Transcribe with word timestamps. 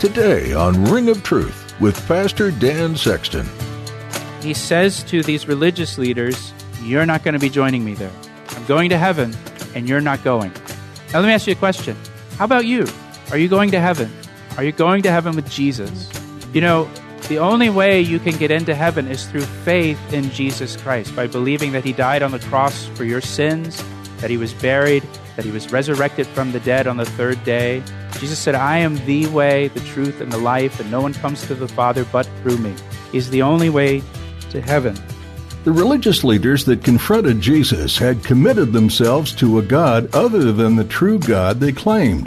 Today 0.00 0.54
on 0.54 0.82
Ring 0.84 1.10
of 1.10 1.22
Truth 1.22 1.78
with 1.78 2.08
Pastor 2.08 2.50
Dan 2.50 2.96
Sexton. 2.96 3.46
He 4.40 4.54
says 4.54 5.02
to 5.04 5.22
these 5.22 5.46
religious 5.46 5.98
leaders, 5.98 6.54
You're 6.80 7.04
not 7.04 7.22
going 7.22 7.34
to 7.34 7.38
be 7.38 7.50
joining 7.50 7.84
me 7.84 7.92
there. 7.92 8.10
I'm 8.48 8.64
going 8.64 8.88
to 8.88 8.96
heaven, 8.96 9.36
and 9.74 9.86
you're 9.86 10.00
not 10.00 10.24
going. 10.24 10.52
Now, 11.12 11.20
let 11.20 11.26
me 11.26 11.34
ask 11.34 11.46
you 11.46 11.52
a 11.52 11.56
question. 11.56 11.98
How 12.38 12.46
about 12.46 12.64
you? 12.64 12.86
Are 13.30 13.36
you 13.36 13.46
going 13.46 13.72
to 13.72 13.78
heaven? 13.78 14.10
Are 14.56 14.64
you 14.64 14.72
going 14.72 15.02
to 15.02 15.10
heaven 15.10 15.36
with 15.36 15.50
Jesus? 15.50 16.10
You 16.54 16.62
know, 16.62 16.88
the 17.28 17.36
only 17.36 17.68
way 17.68 18.00
you 18.00 18.18
can 18.18 18.38
get 18.38 18.50
into 18.50 18.74
heaven 18.74 19.06
is 19.06 19.26
through 19.26 19.42
faith 19.42 20.00
in 20.14 20.30
Jesus 20.30 20.78
Christ, 20.78 21.14
by 21.14 21.26
believing 21.26 21.72
that 21.72 21.84
He 21.84 21.92
died 21.92 22.22
on 22.22 22.30
the 22.30 22.38
cross 22.38 22.86
for 22.86 23.04
your 23.04 23.20
sins, 23.20 23.84
that 24.22 24.30
He 24.30 24.38
was 24.38 24.54
buried, 24.54 25.06
that 25.36 25.44
He 25.44 25.50
was 25.50 25.70
resurrected 25.70 26.26
from 26.26 26.52
the 26.52 26.60
dead 26.60 26.86
on 26.86 26.96
the 26.96 27.04
third 27.04 27.44
day. 27.44 27.82
Jesus 28.20 28.38
said, 28.38 28.54
I 28.54 28.76
am 28.78 28.96
the 29.06 29.26
way, 29.28 29.68
the 29.68 29.80
truth, 29.80 30.20
and 30.20 30.30
the 30.30 30.38
life, 30.38 30.78
and 30.78 30.90
no 30.90 31.00
one 31.00 31.14
comes 31.14 31.46
to 31.46 31.54
the 31.54 31.66
Father 31.66 32.04
but 32.04 32.28
through 32.42 32.58
me. 32.58 32.74
He's 33.12 33.30
the 33.30 33.40
only 33.40 33.70
way 33.70 34.02
to 34.50 34.60
heaven. 34.60 34.94
The 35.64 35.72
religious 35.72 36.22
leaders 36.22 36.66
that 36.66 36.84
confronted 36.84 37.40
Jesus 37.40 37.96
had 37.96 38.22
committed 38.22 38.72
themselves 38.74 39.34
to 39.36 39.58
a 39.58 39.62
God 39.62 40.14
other 40.14 40.52
than 40.52 40.76
the 40.76 40.84
true 40.84 41.18
God 41.18 41.60
they 41.60 41.72
claimed. 41.72 42.26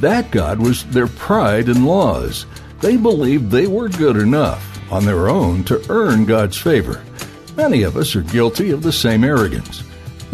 That 0.00 0.30
God 0.30 0.60
was 0.60 0.84
their 0.86 1.08
pride 1.08 1.68
and 1.68 1.86
laws. 1.86 2.46
They 2.80 2.96
believed 2.96 3.50
they 3.50 3.66
were 3.66 3.88
good 3.90 4.16
enough 4.16 4.90
on 4.90 5.04
their 5.04 5.28
own 5.28 5.62
to 5.64 5.84
earn 5.90 6.24
God's 6.24 6.56
favor. 6.56 7.02
Many 7.54 7.82
of 7.82 7.98
us 7.98 8.16
are 8.16 8.22
guilty 8.22 8.70
of 8.70 8.82
the 8.82 8.92
same 8.92 9.24
arrogance. 9.24 9.82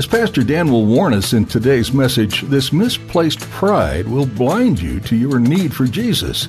As 0.01 0.07
Pastor 0.07 0.43
Dan 0.43 0.73
will 0.73 0.87
warn 0.87 1.13
us 1.13 1.35
in 1.35 1.45
today's 1.45 1.93
message, 1.93 2.41
this 2.45 2.73
misplaced 2.73 3.41
pride 3.51 4.09
will 4.09 4.25
blind 4.25 4.81
you 4.81 4.99
to 5.01 5.15
your 5.15 5.39
need 5.39 5.75
for 5.75 5.85
Jesus. 5.85 6.49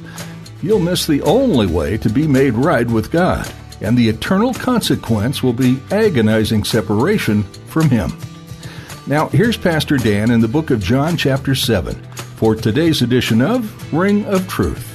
You'll 0.61 0.79
miss 0.79 1.05
the 1.05 1.21
only 1.23 1.67
way 1.67 1.97
to 1.97 2.09
be 2.09 2.29
made 2.29 2.53
right 2.53 2.87
with 2.87 3.11
God, 3.11 3.45
and 3.81 3.97
the 3.97 4.07
eternal 4.07 4.53
consequence 4.53 5.43
will 5.43 5.51
be 5.51 5.81
agonizing 5.91 6.63
separation 6.63 7.43
from 7.67 7.89
Him. 7.89 8.13
Now, 9.05 9.27
here's 9.27 9.57
Pastor 9.57 9.97
Dan 9.97 10.31
in 10.31 10.39
the 10.39 10.47
book 10.47 10.69
of 10.69 10.81
John, 10.81 11.17
chapter 11.17 11.53
7, 11.53 12.01
for 12.13 12.55
today's 12.55 13.01
edition 13.01 13.41
of 13.41 13.93
Ring 13.93 14.23
of 14.27 14.47
Truth. 14.47 14.90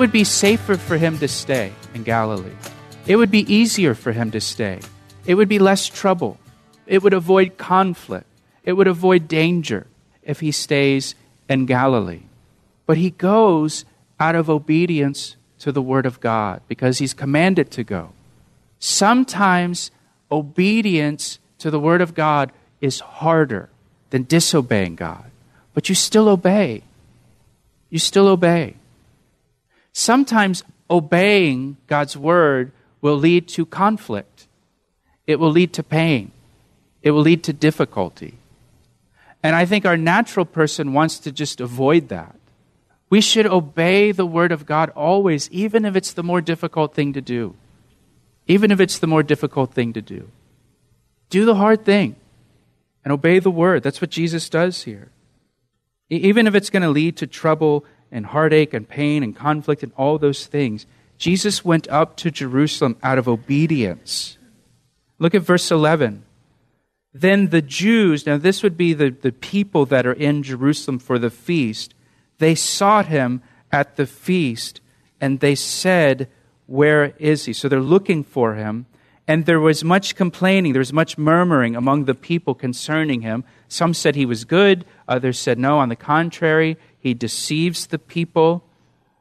Would 0.00 0.10
be 0.10 0.24
safer 0.24 0.78
for 0.78 0.96
him 0.96 1.18
to 1.18 1.28
stay 1.28 1.72
in 1.92 2.02
Galilee. 2.02 2.56
It 3.06 3.16
would 3.16 3.30
be 3.30 3.44
easier 3.52 3.94
for 3.94 4.12
him 4.12 4.30
to 4.30 4.40
stay. 4.40 4.80
It 5.26 5.34
would 5.34 5.48
be 5.48 5.58
less 5.58 5.86
trouble. 5.86 6.38
It 6.86 7.02
would 7.02 7.12
avoid 7.12 7.58
conflict. 7.58 8.26
It 8.64 8.72
would 8.72 8.88
avoid 8.88 9.28
danger 9.28 9.86
if 10.22 10.40
he 10.40 10.52
stays 10.52 11.14
in 11.50 11.66
Galilee. 11.66 12.22
But 12.86 12.96
he 12.96 13.10
goes 13.10 13.84
out 14.18 14.34
of 14.34 14.48
obedience 14.48 15.36
to 15.58 15.70
the 15.70 15.82
Word 15.82 16.06
of 16.06 16.18
God 16.18 16.62
because 16.66 16.96
he's 16.96 17.12
commanded 17.12 17.70
to 17.72 17.84
go. 17.84 18.12
Sometimes 18.78 19.90
obedience 20.32 21.38
to 21.58 21.70
the 21.70 21.78
Word 21.78 22.00
of 22.00 22.14
God 22.14 22.52
is 22.80 23.00
harder 23.00 23.68
than 24.08 24.22
disobeying 24.22 24.96
God, 24.96 25.30
but 25.74 25.90
you 25.90 25.94
still 25.94 26.28
obey. 26.28 26.84
You 27.90 27.98
still 27.98 28.28
obey. 28.28 28.76
Sometimes 29.92 30.62
obeying 30.88 31.76
God's 31.86 32.16
Word 32.16 32.72
will 33.00 33.16
lead 33.16 33.48
to 33.48 33.64
conflict, 33.66 34.46
it 35.26 35.38
will 35.38 35.50
lead 35.50 35.72
to 35.74 35.82
pain 35.82 36.32
it 37.02 37.10
will 37.10 37.22
lead 37.22 37.44
to 37.44 37.52
difficulty. 37.52 38.34
And 39.42 39.56
I 39.56 39.64
think 39.64 39.86
our 39.86 39.96
natural 39.96 40.44
person 40.44 40.92
wants 40.92 41.18
to 41.20 41.32
just 41.32 41.60
avoid 41.60 42.08
that. 42.08 42.36
We 43.08 43.20
should 43.20 43.46
obey 43.46 44.12
the 44.12 44.26
Word 44.26 44.52
of 44.52 44.66
God 44.66 44.90
always, 44.90 45.50
even 45.50 45.84
if 45.84 45.96
it's 45.96 46.12
the 46.12 46.22
more 46.22 46.40
difficult 46.40 46.94
thing 46.94 47.14
to 47.14 47.20
do. 47.20 47.54
Even 48.46 48.70
if 48.70 48.80
it's 48.80 48.98
the 48.98 49.06
more 49.06 49.22
difficult 49.22 49.72
thing 49.72 49.92
to 49.94 50.02
do. 50.02 50.28
Do 51.30 51.44
the 51.44 51.54
hard 51.54 51.84
thing 51.84 52.16
and 53.04 53.12
obey 53.12 53.38
the 53.38 53.50
Word. 53.50 53.82
That's 53.82 54.00
what 54.00 54.10
Jesus 54.10 54.48
does 54.48 54.82
here. 54.82 55.08
Even 56.10 56.46
if 56.46 56.54
it's 56.54 56.70
going 56.70 56.82
to 56.82 56.90
lead 56.90 57.16
to 57.18 57.26
trouble 57.26 57.84
and 58.12 58.26
heartache 58.26 58.74
and 58.74 58.88
pain 58.88 59.22
and 59.22 59.36
conflict 59.36 59.82
and 59.82 59.92
all 59.96 60.18
those 60.18 60.46
things, 60.46 60.86
Jesus 61.18 61.64
went 61.64 61.88
up 61.88 62.16
to 62.16 62.30
Jerusalem 62.30 62.96
out 63.02 63.18
of 63.18 63.28
obedience. 63.28 64.38
Look 65.18 65.34
at 65.34 65.42
verse 65.42 65.70
11. 65.70 66.24
Then 67.12 67.48
the 67.48 67.62
Jews, 67.62 68.24
now 68.24 68.38
this 68.38 68.62
would 68.62 68.76
be 68.76 68.92
the, 68.92 69.10
the 69.10 69.32
people 69.32 69.84
that 69.86 70.06
are 70.06 70.12
in 70.12 70.42
Jerusalem 70.42 70.98
for 70.98 71.18
the 71.18 71.30
feast, 71.30 71.94
they 72.38 72.54
sought 72.54 73.06
him 73.06 73.42
at 73.70 73.96
the 73.96 74.06
feast 74.06 74.80
and 75.20 75.40
they 75.40 75.54
said, 75.54 76.28
Where 76.66 77.14
is 77.18 77.44
he? 77.44 77.52
So 77.52 77.68
they're 77.68 77.80
looking 77.80 78.24
for 78.24 78.54
him. 78.54 78.86
And 79.28 79.46
there 79.46 79.60
was 79.60 79.84
much 79.84 80.16
complaining, 80.16 80.72
there 80.72 80.80
was 80.80 80.92
much 80.92 81.18
murmuring 81.18 81.76
among 81.76 82.06
the 82.06 82.14
people 82.14 82.54
concerning 82.54 83.20
him. 83.20 83.44
Some 83.68 83.94
said 83.94 84.16
he 84.16 84.26
was 84.26 84.44
good, 84.44 84.84
others 85.06 85.38
said, 85.38 85.58
No, 85.58 85.78
on 85.78 85.88
the 85.88 85.96
contrary, 85.96 86.76
he 87.00 87.14
deceives 87.14 87.86
the 87.86 87.98
people. 87.98 88.62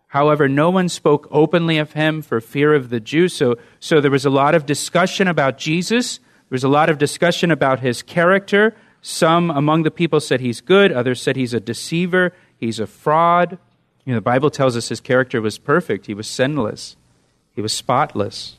However, 0.07 0.47
no 0.47 0.69
one 0.69 0.89
spoke 0.89 1.27
openly 1.31 1.77
of 1.77 1.93
him 1.93 2.21
for 2.21 2.41
fear 2.41 2.73
of 2.73 2.89
the 2.89 2.99
Jews. 2.99 3.33
So, 3.33 3.57
so 3.79 4.01
there 4.01 4.11
was 4.11 4.25
a 4.25 4.29
lot 4.29 4.53
of 4.53 4.65
discussion 4.65 5.27
about 5.27 5.57
Jesus. 5.57 6.17
There 6.17 6.55
was 6.55 6.63
a 6.63 6.69
lot 6.69 6.89
of 6.89 6.97
discussion 6.97 7.51
about 7.51 7.79
his 7.79 8.01
character. 8.01 8.75
Some 9.01 9.49
among 9.49 9.83
the 9.83 9.91
people 9.91 10.19
said 10.19 10.41
he's 10.41 10.61
good, 10.61 10.91
others 10.91 11.21
said 11.21 11.35
he's 11.35 11.53
a 11.53 11.59
deceiver, 11.59 12.33
he's 12.57 12.79
a 12.79 12.87
fraud. 12.87 13.57
You 14.03 14.13
know, 14.13 14.17
the 14.17 14.21
Bible 14.21 14.49
tells 14.49 14.75
us 14.75 14.89
his 14.89 14.99
character 14.99 15.41
was 15.41 15.57
perfect, 15.57 16.07
he 16.07 16.13
was 16.13 16.27
sinless, 16.27 16.97
he 17.53 17.61
was 17.61 17.71
spotless. 17.71 18.57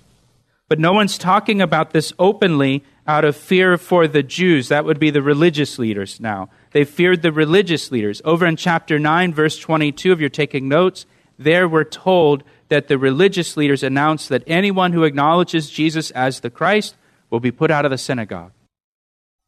But 0.69 0.79
no 0.79 0.93
one's 0.93 1.19
talking 1.19 1.61
about 1.61 1.91
this 1.91 2.13
openly 2.19 2.85
out 3.07 3.25
of 3.25 3.37
fear 3.37 3.77
for 3.77 4.07
the 4.07 4.23
Jews. 4.23 4.69
That 4.69 4.85
would 4.85 5.01
be 5.01 5.11
the 5.11 5.21
religious 5.21 5.79
leaders 5.79 6.21
now. 6.21 6.49
They 6.73 6.85
feared 6.85 7.23
the 7.23 7.33
religious 7.33 7.91
leaders. 7.91 8.22
Over 8.25 8.47
in 8.47 8.57
chapter 8.57 8.99
9, 8.99 9.34
verse 9.34 9.59
22, 9.59 10.13
if 10.13 10.21
you're 10.21 10.28
taking 10.28 10.69
notes, 10.69 11.07
there 11.39 11.69
we're 11.69 11.84
told 11.84 12.45
that 12.69 12.89
the 12.89 12.99
religious 12.99 13.57
leaders 13.57 13.83
announced 13.83 14.28
that 14.28 14.45
anyone 14.47 14.93
who 14.93 15.05
acknowledges 15.05 15.71
Jesus 15.71 16.11
as 16.13 16.41
the 16.41 16.51
Christ 16.51 16.95
will 17.28 17.41
be 17.41 17.51
put 17.51 17.71
out 17.71 17.84
of 17.84 17.91
the 17.91 17.99
synagogue. 17.99 18.53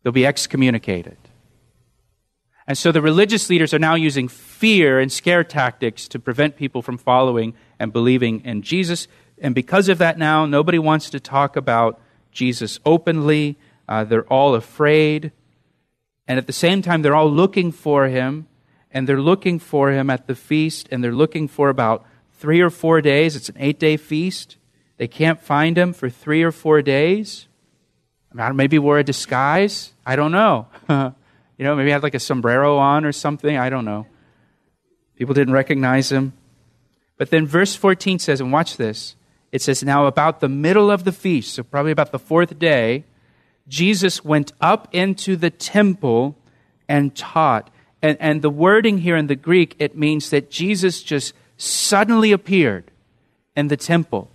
They'll 0.03 0.13
be 0.13 0.27
excommunicated. 0.27 1.17
And 2.67 2.79
so 2.79 2.93
the 2.93 3.03
religious 3.03 3.51
leaders 3.51 3.75
are 3.75 3.79
now 3.79 3.95
using 3.95 4.29
fear 4.29 4.99
and 4.99 5.11
scare 5.11 5.45
tactics 5.45 6.09
to 6.09 6.19
prevent 6.19 6.57
people 6.57 6.83
from 6.83 6.97
following 6.97 7.55
and 7.79 7.93
believing 7.93 8.45
in 8.45 8.63
Jesus. 8.63 9.09
And 9.41 9.55
because 9.55 9.89
of 9.89 9.99
that, 9.99 10.19
now 10.19 10.47
nobody 10.47 10.79
wants 10.79 11.11
to 11.11 11.21
talk 11.21 11.57
about 11.57 12.01
Jesus 12.31 12.79
openly. 12.87 13.59
Uh, 13.89 14.05
they're 14.05 14.27
all 14.27 14.55
afraid. 14.55 15.33
And 16.27 16.39
at 16.39 16.47
the 16.47 16.53
same 16.53 16.83
time, 16.83 17.03
they're 17.03 17.15
all 17.15 17.31
looking 17.31 17.73
for 17.73 18.09
him. 18.09 18.47
And 18.91 19.09
they're 19.09 19.21
looking 19.21 19.59
for 19.59 19.91
him 19.91 20.11
at 20.11 20.27
the 20.27 20.35
feast. 20.35 20.89
And 20.91 21.03
they're 21.03 21.15
looking 21.15 21.49
for 21.49 21.69
about 21.69 22.05
three 22.35 22.61
or 22.61 22.71
four 22.71 23.01
days. 23.01 23.37
It's 23.37 23.49
an 23.49 23.57
eight 23.59 23.79
day 23.79 23.97
feast. 23.97 24.57
They 24.99 25.09
can't 25.09 25.41
find 25.41 25.77
him 25.77 25.93
for 25.93 26.11
three 26.11 26.43
or 26.43 26.53
four 26.53 26.83
days. 26.83 27.49
Maybe 28.33 28.79
wore 28.79 28.99
a 28.99 29.05
disguise. 29.05 29.93
I 30.07 30.17
don't 30.17 30.33
know. 30.33 30.67
you 30.89 31.65
know, 31.65 31.75
maybe 31.75 31.91
had 31.91 32.03
like 32.03 32.15
a 32.15 32.21
sombrero 32.21 32.79
on 32.79 33.05
or 33.05 33.13
something. 33.13 33.57
I 33.57 33.69
don't 33.69 33.85
know. 33.85 34.07
People 35.17 35.35
didn't 35.35 35.55
recognize 35.55 36.11
him. 36.11 36.33
But 37.17 37.31
then 37.31 37.47
verse 37.47 37.75
14 37.75 38.19
says, 38.19 38.41
and 38.41 38.53
watch 38.53 38.77
this 38.77 39.17
it 39.53 39.61
says, 39.61 39.85
Now 39.85 40.07
about 40.07 40.41
the 40.41 40.49
middle 40.49 40.91
of 40.91 41.05
the 41.05 41.13
feast, 41.13 41.55
so 41.55 41.63
probably 41.63 41.93
about 41.93 42.11
the 42.11 42.19
fourth 42.19 42.59
day, 42.59 43.05
Jesus 43.69 44.25
went 44.25 44.53
up 44.61 44.89
into 44.93 45.37
the 45.37 45.51
temple 45.51 46.37
and 46.89 47.15
taught. 47.15 47.71
And, 48.03 48.17
and 48.21 48.43
the 48.43 48.51
wording 48.51 48.99
here 48.99 49.17
in 49.17 49.29
the 49.29 49.37
Greek, 49.37 49.77
it 49.79 49.97
means 49.97 50.31
that 50.31 50.51
Jesus 50.51 51.03
just 51.03 51.35
suddenly 51.57 52.33
appeared 52.33 52.91
in 53.57 53.69
the 53.69 53.77
temple 53.77 54.31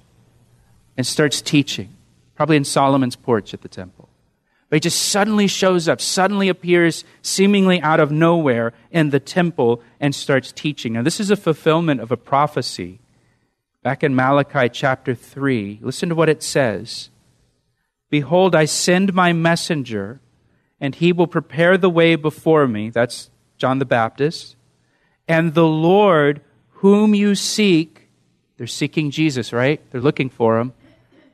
and 0.96 1.06
starts 1.06 1.42
teaching, 1.42 1.90
probably 2.36 2.56
in 2.56 2.64
Solomon's 2.64 3.16
porch 3.16 3.54
at 3.54 3.62
the 3.62 3.68
temple. 3.68 4.08
But 4.70 4.78
he 4.78 4.80
just 4.82 5.02
suddenly 5.02 5.48
shows 5.48 5.88
up, 5.88 6.02
suddenly 6.02 6.50
appears 6.50 7.06
seemingly 7.22 7.82
out 7.82 8.00
of 8.00 8.12
nowhere 8.12 8.74
in 8.92 9.12
the 9.12 9.20
temple 9.20 9.82
and 10.00 10.14
starts 10.14 10.52
teaching. 10.52 10.94
Now, 10.94 11.04
this 11.04 11.20
is 11.20 11.32
a 11.32 11.38
fulfillment 11.38 12.02
of 12.02 12.12
a 12.12 12.18
prophecy 12.18 13.00
back 13.82 14.04
in 14.04 14.16
Malachi 14.16 14.68
chapter 14.68 15.16
3. 15.16 15.80
Listen 15.82 16.10
to 16.10 16.16
what 16.16 16.28
it 16.28 16.44
says 16.44 17.10
Behold, 18.10 18.56
I 18.56 18.66
send 18.66 19.14
my 19.14 19.34
messenger, 19.34 20.22
and 20.80 20.96
he 20.96 21.12
will 21.12 21.28
prepare 21.28 21.78
the 21.78 21.90
way 21.90 22.16
before 22.16 22.68
me. 22.68 22.90
That's 22.90 23.30
John 23.58 23.80
the 23.80 23.86
Baptist. 23.86 24.56
And 25.28 25.54
the 25.54 25.68
Lord 25.68 26.42
whom 26.70 27.14
you 27.14 27.36
seek, 27.36 28.08
they're 28.58 28.68
seeking 28.68 29.12
Jesus, 29.12 29.52
right? 29.52 29.82
They're 29.92 30.02
looking 30.02 30.30
for 30.30 30.60
him. 30.60 30.74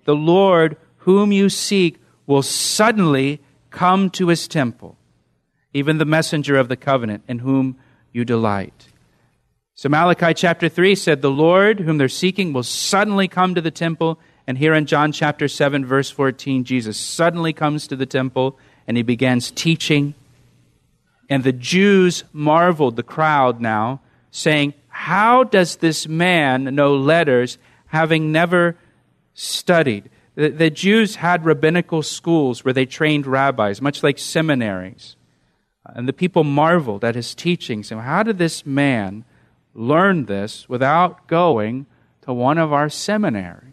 The 0.06 0.16
Lord 0.16 0.78
whom 0.98 1.32
you 1.32 1.50
seek 1.50 2.00
will 2.26 2.42
suddenly 2.42 3.42
come 3.70 4.10
to 4.12 4.28
his 4.28 4.48
temple, 4.48 4.98
even 5.74 5.98
the 5.98 6.06
messenger 6.06 6.56
of 6.56 6.70
the 6.70 6.78
covenant 6.78 7.24
in 7.28 7.40
whom 7.40 7.78
you 8.12 8.24
delight. 8.24 8.88
So 9.76 9.90
Malachi 9.90 10.34
chapter 10.34 10.70
3 10.70 10.96
said, 10.96 11.22
The 11.22 11.32
Lord 11.32 11.82
whom 11.82 11.98
they're 11.98 12.08
seeking 12.08 12.54
will 12.54 12.64
suddenly 12.64 13.28
come 13.28 13.56
to 13.56 13.62
the 13.62 13.72
temple. 13.72 14.20
And 14.46 14.58
here 14.58 14.74
in 14.74 14.86
John 14.86 15.12
chapter 15.12 15.48
7, 15.48 15.86
verse 15.86 16.10
14, 16.10 16.64
Jesus 16.64 16.98
suddenly 16.98 17.54
comes 17.54 17.88
to 17.88 17.96
the 17.96 18.06
temple 18.06 18.58
and 18.88 18.98
he 18.98 19.04
begins 19.04 19.52
teaching. 19.52 20.14
And 21.30 21.44
the 21.44 21.54
Jews 21.54 22.24
marveled, 22.34 22.96
the 22.96 23.04
crowd 23.04 23.62
now, 23.62 24.02
saying, 24.32 24.74
How 24.90 25.44
does 25.44 25.78
this 25.78 26.08
man 26.08 26.76
know 26.76 26.96
letters, 26.96 27.58
having 27.88 28.32
never 28.32 28.78
studied? 29.34 30.10
The, 30.36 30.50
the 30.50 30.70
Jews 30.70 31.16
had 31.16 31.46
rabbinical 31.46 32.04
schools 32.04 32.66
where 32.66 32.74
they 32.74 32.86
trained 32.86 33.28
rabbis, 33.28 33.82
much 33.82 34.04
like 34.04 34.18
seminaries. 34.18 35.16
And 35.86 36.08
the 36.08 36.14
people 36.14 36.44
marveled 36.44 37.04
at 37.04 37.16
his 37.16 37.36
teachings. 37.36 37.92
And 37.92 38.02
how 38.02 38.24
did 38.24 38.38
this 38.38 38.66
man 38.66 39.26
learn 39.74 40.26
this 40.26 40.68
without 40.68 41.28
going 41.28 41.86
to 42.22 42.34
one 42.34 42.58
of 42.58 42.74
our 42.74 42.90
seminaries? 42.90 43.73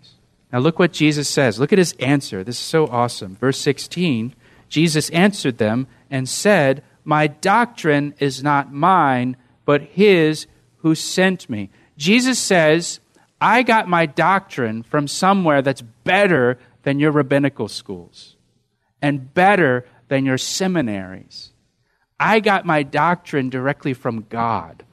Now, 0.52 0.58
look 0.58 0.79
what 0.79 0.93
Jesus 0.93 1.29
says. 1.29 1.61
Look 1.61 1.73
at 1.73 1.79
his 1.79 1.93
answer. 2.00 2.43
This 2.43 2.58
is 2.58 2.64
so 2.64 2.87
awesome. 2.87 3.37
Verse 3.37 3.58
16 3.58 4.35
Jesus 4.69 5.11
answered 5.11 5.58
them 5.58 5.88
and 6.11 6.29
said, 6.29 6.82
My 7.05 7.26
doctrine 7.26 8.14
is 8.19 8.43
not 8.43 8.73
mine, 8.73 9.37
but 9.64 9.82
his 9.82 10.47
who 10.79 10.94
sent 10.94 11.50
me. 11.50 11.70
Jesus 11.97 12.38
says, 12.38 13.00
I 13.41 13.62
got 13.62 13.88
my 13.88 14.06
doctrine 14.06 14.82
from 14.82 15.08
somewhere 15.08 15.61
that's 15.61 15.82
better 15.82 16.58
than 16.85 17.00
your 17.00 17.11
rabbinical 17.11 17.69
schools 17.69 18.37
and 19.02 19.35
better 19.35 19.87
than 20.08 20.25
your 20.25 20.38
seminaries. 20.38 21.52
I 22.19 22.41
got 22.41 22.67
my 22.67 22.82
doctrine 22.82 23.50
directly 23.50 23.94
from 23.94 24.26
God, 24.29 24.85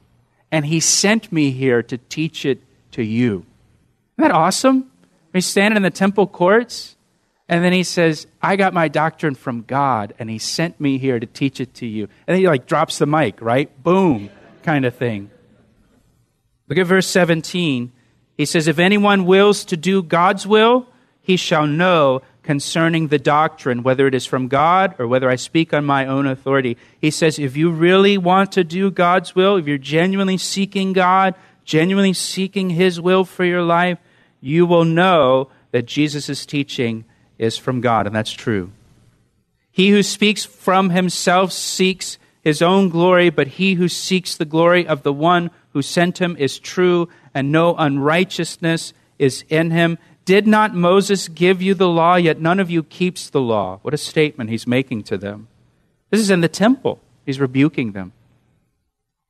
and 0.50 0.66
He 0.66 0.80
sent 0.80 1.30
me 1.30 1.50
here 1.50 1.82
to 1.84 1.98
teach 1.98 2.44
it 2.44 2.62
to 2.92 3.02
you. 3.02 3.44
Isn't 4.16 4.28
that 4.28 4.30
awesome? 4.32 4.87
He's 5.32 5.46
standing 5.46 5.76
in 5.76 5.82
the 5.82 5.90
temple 5.90 6.26
courts, 6.26 6.96
and 7.48 7.64
then 7.64 7.72
he 7.72 7.82
says, 7.82 8.26
I 8.42 8.56
got 8.56 8.74
my 8.74 8.88
doctrine 8.88 9.34
from 9.34 9.62
God, 9.62 10.14
and 10.18 10.28
He 10.28 10.38
sent 10.38 10.80
me 10.80 10.98
here 10.98 11.18
to 11.18 11.26
teach 11.26 11.60
it 11.60 11.74
to 11.74 11.86
you. 11.86 12.08
And 12.26 12.36
he 12.36 12.46
like 12.46 12.66
drops 12.66 12.98
the 12.98 13.06
mic, 13.06 13.40
right? 13.40 13.70
Boom, 13.82 14.30
kind 14.62 14.84
of 14.84 14.94
thing. 14.94 15.30
Look 16.68 16.78
at 16.78 16.86
verse 16.86 17.06
17. 17.06 17.92
He 18.36 18.44
says, 18.44 18.68
If 18.68 18.78
anyone 18.78 19.24
wills 19.24 19.64
to 19.66 19.76
do 19.76 20.02
God's 20.02 20.46
will, 20.46 20.86
he 21.20 21.36
shall 21.36 21.66
know 21.66 22.22
concerning 22.42 23.08
the 23.08 23.18
doctrine, 23.18 23.82
whether 23.82 24.06
it 24.06 24.14
is 24.14 24.24
from 24.24 24.48
God 24.48 24.94
or 24.98 25.06
whether 25.06 25.28
I 25.28 25.36
speak 25.36 25.74
on 25.74 25.84
my 25.84 26.06
own 26.06 26.26
authority. 26.26 26.78
He 26.98 27.10
says, 27.10 27.38
If 27.38 27.56
you 27.56 27.70
really 27.70 28.16
want 28.16 28.52
to 28.52 28.64
do 28.64 28.90
God's 28.90 29.34
will, 29.34 29.56
if 29.56 29.66
you're 29.66 29.76
genuinely 29.76 30.38
seeking 30.38 30.92
God, 30.92 31.34
genuinely 31.64 32.14
seeking 32.14 32.70
His 32.70 33.00
will 33.00 33.24
for 33.24 33.44
your 33.44 33.62
life, 33.62 33.98
you 34.40 34.66
will 34.66 34.84
know 34.84 35.50
that 35.72 35.86
Jesus' 35.86 36.46
teaching 36.46 37.04
is 37.38 37.56
from 37.56 37.80
God, 37.80 38.06
and 38.06 38.14
that's 38.14 38.32
true. 38.32 38.72
He 39.70 39.90
who 39.90 40.02
speaks 40.02 40.44
from 40.44 40.90
himself 40.90 41.52
seeks 41.52 42.18
his 42.42 42.62
own 42.62 42.88
glory, 42.88 43.30
but 43.30 43.46
he 43.46 43.74
who 43.74 43.88
seeks 43.88 44.36
the 44.36 44.44
glory 44.44 44.86
of 44.86 45.02
the 45.02 45.12
one 45.12 45.50
who 45.72 45.82
sent 45.82 46.18
him 46.18 46.36
is 46.38 46.58
true, 46.58 47.08
and 47.34 47.52
no 47.52 47.76
unrighteousness 47.76 48.92
is 49.18 49.44
in 49.48 49.70
him. 49.70 49.98
Did 50.24 50.46
not 50.46 50.74
Moses 50.74 51.28
give 51.28 51.62
you 51.62 51.74
the 51.74 51.88
law, 51.88 52.16
yet 52.16 52.40
none 52.40 52.60
of 52.60 52.70
you 52.70 52.82
keeps 52.82 53.30
the 53.30 53.40
law? 53.40 53.78
What 53.82 53.94
a 53.94 53.98
statement 53.98 54.50
he's 54.50 54.66
making 54.66 55.04
to 55.04 55.16
them. 55.16 55.48
This 56.10 56.20
is 56.20 56.30
in 56.30 56.40
the 56.40 56.48
temple. 56.48 57.00
He's 57.24 57.40
rebuking 57.40 57.92
them. 57.92 58.12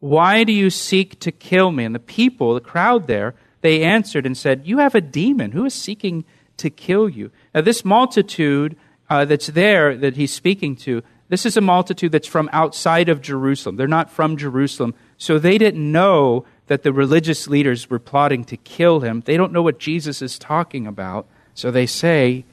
Why 0.01 0.45
do 0.45 0.53
you 0.53 0.71
seek 0.71 1.19
to 1.21 1.33
kill 1.33 1.73
me? 1.73 1.85
And 1.85 1.95
the 1.95 2.01
people, 2.01 2.55
the 2.55 2.61
crowd 2.61 3.07
there, 3.07 3.35
they 3.61 3.83
answered 3.83 4.27
and 4.27 4.37
said, 4.37 4.63
You 4.67 4.79
have 4.79 4.95
a 4.95 5.01
demon. 5.01 5.53
Who 5.53 5.65
is 5.65 5.75
seeking 5.75 6.25
to 6.59 6.71
kill 6.71 7.09
you? 7.09 7.31
Now, 7.55 7.61
this 7.61 7.85
multitude 7.85 8.77
uh, 9.11 9.25
that's 9.25 9.49
there 9.49 9.97
that 9.97 10.17
he's 10.17 10.33
speaking 10.33 10.77
to, 10.77 11.03
this 11.29 11.45
is 11.45 11.57
a 11.57 11.63
multitude 11.63 12.13
that's 12.13 12.29
from 12.29 12.49
outside 12.53 13.09
of 13.09 13.21
Jerusalem. 13.21 13.77
They're 13.77 13.87
not 13.87 14.11
from 14.11 14.37
Jerusalem. 14.37 14.95
So 15.19 15.39
they 15.39 15.59
didn't 15.59 15.93
know 15.93 16.47
that 16.69 16.83
the 16.83 16.93
religious 16.93 17.49
leaders 17.49 17.91
were 17.91 17.99
plotting 17.99 18.45
to 18.45 18.57
kill 18.57 19.01
him. 19.01 19.23
They 19.25 19.37
don't 19.37 19.53
know 19.53 19.63
what 19.63 19.79
Jesus 19.79 20.23
is 20.23 20.39
talking 20.39 20.87
about. 20.87 21.27
So 21.55 21.71
they 21.71 21.87
say, 21.87 22.45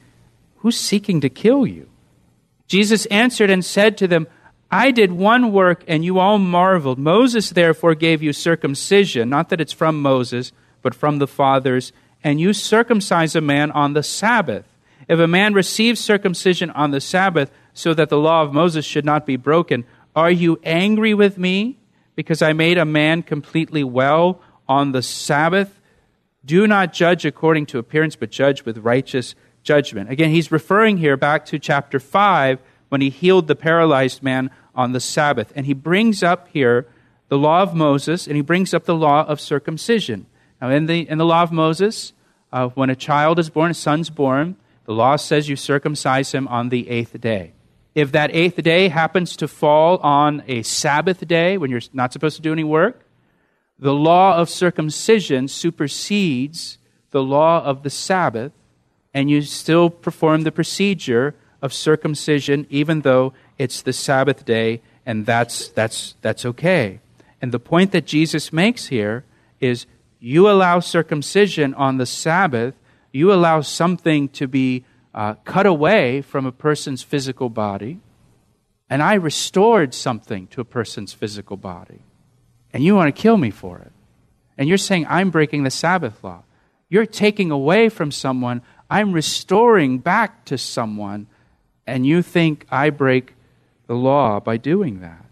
Who's 0.56 0.78
seeking 0.78 1.20
to 1.20 1.28
kill 1.28 1.66
you? 1.66 1.88
Jesus 2.66 3.06
answered 3.06 3.50
and 3.50 3.64
said 3.64 3.96
to 3.98 4.08
them, 4.08 4.26
I 4.70 4.90
did 4.90 5.12
one 5.12 5.52
work 5.52 5.84
and 5.86 6.04
you 6.04 6.18
all 6.18 6.38
marveled. 6.38 6.98
Moses 6.98 7.50
therefore 7.50 7.94
gave 7.94 8.22
you 8.22 8.32
circumcision, 8.32 9.28
not 9.28 9.50
that 9.50 9.60
it's 9.60 9.72
from 9.72 10.02
Moses, 10.02 10.52
but 10.86 10.94
from 10.94 11.18
the 11.18 11.26
fathers, 11.26 11.92
and 12.22 12.40
you 12.40 12.52
circumcise 12.52 13.34
a 13.34 13.40
man 13.40 13.72
on 13.72 13.94
the 13.94 14.04
Sabbath. 14.04 14.64
If 15.08 15.18
a 15.18 15.26
man 15.26 15.52
receives 15.52 15.98
circumcision 15.98 16.70
on 16.70 16.92
the 16.92 17.00
Sabbath 17.00 17.50
so 17.74 17.92
that 17.94 18.08
the 18.08 18.18
law 18.18 18.42
of 18.42 18.54
Moses 18.54 18.84
should 18.84 19.04
not 19.04 19.26
be 19.26 19.34
broken, 19.34 19.84
are 20.14 20.30
you 20.30 20.60
angry 20.62 21.12
with 21.12 21.38
me 21.38 21.76
because 22.14 22.40
I 22.40 22.52
made 22.52 22.78
a 22.78 22.84
man 22.84 23.24
completely 23.24 23.82
well 23.82 24.40
on 24.68 24.92
the 24.92 25.02
Sabbath? 25.02 25.80
Do 26.44 26.68
not 26.68 26.92
judge 26.92 27.24
according 27.24 27.66
to 27.66 27.78
appearance, 27.80 28.14
but 28.14 28.30
judge 28.30 28.64
with 28.64 28.78
righteous 28.78 29.34
judgment. 29.64 30.08
Again, 30.08 30.30
he's 30.30 30.52
referring 30.52 30.98
here 30.98 31.16
back 31.16 31.46
to 31.46 31.58
chapter 31.58 31.98
5 31.98 32.60
when 32.90 33.00
he 33.00 33.10
healed 33.10 33.48
the 33.48 33.56
paralyzed 33.56 34.22
man 34.22 34.50
on 34.72 34.92
the 34.92 35.00
Sabbath. 35.00 35.52
And 35.56 35.66
he 35.66 35.74
brings 35.74 36.22
up 36.22 36.46
here 36.52 36.86
the 37.26 37.38
law 37.38 37.62
of 37.62 37.74
Moses 37.74 38.28
and 38.28 38.36
he 38.36 38.40
brings 38.42 38.72
up 38.72 38.84
the 38.84 38.94
law 38.94 39.24
of 39.26 39.40
circumcision. 39.40 40.26
Now, 40.60 40.70
in 40.70 40.86
the, 40.86 41.08
in 41.08 41.18
the 41.18 41.26
law 41.26 41.42
of 41.42 41.52
Moses, 41.52 42.12
uh, 42.52 42.68
when 42.68 42.90
a 42.90 42.96
child 42.96 43.38
is 43.38 43.50
born, 43.50 43.70
a 43.70 43.74
son's 43.74 44.10
born, 44.10 44.56
the 44.84 44.92
law 44.92 45.16
says 45.16 45.48
you 45.48 45.56
circumcise 45.56 46.32
him 46.32 46.48
on 46.48 46.68
the 46.68 46.88
eighth 46.88 47.20
day. 47.20 47.52
If 47.94 48.12
that 48.12 48.34
eighth 48.34 48.62
day 48.62 48.88
happens 48.88 49.36
to 49.36 49.48
fall 49.48 49.98
on 49.98 50.42
a 50.46 50.62
Sabbath 50.62 51.26
day 51.26 51.58
when 51.58 51.70
you're 51.70 51.80
not 51.92 52.12
supposed 52.12 52.36
to 52.36 52.42
do 52.42 52.52
any 52.52 52.64
work, 52.64 53.02
the 53.78 53.94
law 53.94 54.36
of 54.36 54.48
circumcision 54.48 55.48
supersedes 55.48 56.78
the 57.10 57.22
law 57.22 57.62
of 57.62 57.82
the 57.82 57.90
Sabbath, 57.90 58.52
and 59.12 59.30
you 59.30 59.42
still 59.42 59.88
perform 59.90 60.42
the 60.42 60.52
procedure 60.52 61.34
of 61.62 61.72
circumcision 61.72 62.66
even 62.68 63.00
though 63.00 63.32
it's 63.58 63.82
the 63.82 63.92
Sabbath 63.92 64.44
day, 64.44 64.82
and 65.04 65.24
that's, 65.24 65.68
that's, 65.68 66.14
that's 66.20 66.44
okay. 66.44 67.00
And 67.40 67.52
the 67.52 67.58
point 67.58 67.92
that 67.92 68.06
Jesus 68.06 68.52
makes 68.52 68.86
here 68.86 69.24
is 69.60 69.86
you 70.26 70.50
allow 70.50 70.80
circumcision 70.80 71.72
on 71.74 71.98
the 71.98 72.04
Sabbath, 72.04 72.74
you 73.12 73.32
allow 73.32 73.60
something 73.60 74.28
to 74.30 74.48
be 74.48 74.84
uh, 75.14 75.34
cut 75.44 75.66
away 75.66 76.20
from 76.20 76.46
a 76.46 76.50
person's 76.50 77.00
physical 77.00 77.48
body, 77.48 78.00
and 78.90 79.04
I 79.04 79.14
restored 79.14 79.94
something 79.94 80.48
to 80.48 80.60
a 80.60 80.64
person's 80.64 81.12
physical 81.12 81.56
body, 81.56 82.00
and 82.72 82.82
you 82.82 82.96
want 82.96 83.14
to 83.14 83.22
kill 83.22 83.36
me 83.36 83.50
for 83.50 83.78
it. 83.78 83.92
And 84.58 84.68
you're 84.68 84.78
saying 84.78 85.06
I'm 85.08 85.30
breaking 85.30 85.62
the 85.62 85.70
Sabbath 85.70 86.24
law. 86.24 86.42
You're 86.88 87.06
taking 87.06 87.52
away 87.52 87.88
from 87.88 88.10
someone, 88.10 88.62
I'm 88.90 89.12
restoring 89.12 89.98
back 89.98 90.44
to 90.46 90.58
someone, 90.58 91.28
and 91.86 92.04
you 92.04 92.20
think 92.20 92.66
I 92.68 92.90
break 92.90 93.34
the 93.86 93.94
law 93.94 94.40
by 94.40 94.56
doing 94.56 95.02
that. 95.02 95.24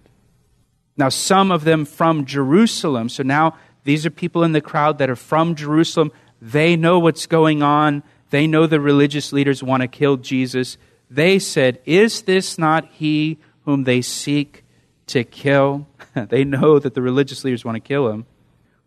Now, 0.97 1.09
some 1.09 1.51
of 1.51 1.65
them 1.65 1.85
from 1.85 2.27
Jerusalem. 2.27 3.09
So 3.09 3.25
now 3.25 3.57
these 3.85 4.05
are 4.07 4.11
people 4.11 4.43
in 4.43 4.53
the 4.53 4.61
crowd 4.61 4.99
that 4.99 5.11
are 5.11 5.17
from 5.17 5.55
Jerusalem. 5.55 6.11
They 6.41 6.75
know 6.75 6.99
what's 6.99 7.27
going 7.27 7.63
on. 7.63 8.03
They 8.31 8.47
know 8.47 8.67
the 8.67 8.81
religious 8.81 9.33
leaders 9.33 9.63
want 9.63 9.83
to 9.83 9.89
kill 9.89 10.17
Jesus. 10.17 10.77
They 11.11 11.39
said, 11.39 11.81
Is 11.85 12.23
this 12.23 12.59
not 12.59 12.87
he 12.93 13.39
whom 13.65 13.85
they 13.85 14.01
seek 14.01 14.65
to 15.09 15.23
kill? 15.23 15.87
they 16.15 16.45
know 16.45 16.79
that 16.79 16.95
the 16.95 17.03
religious 17.03 17.45
leaders 17.45 17.65
want 17.65 17.77
to 17.77 17.81
kill 17.81 18.09
him. 18.09 18.27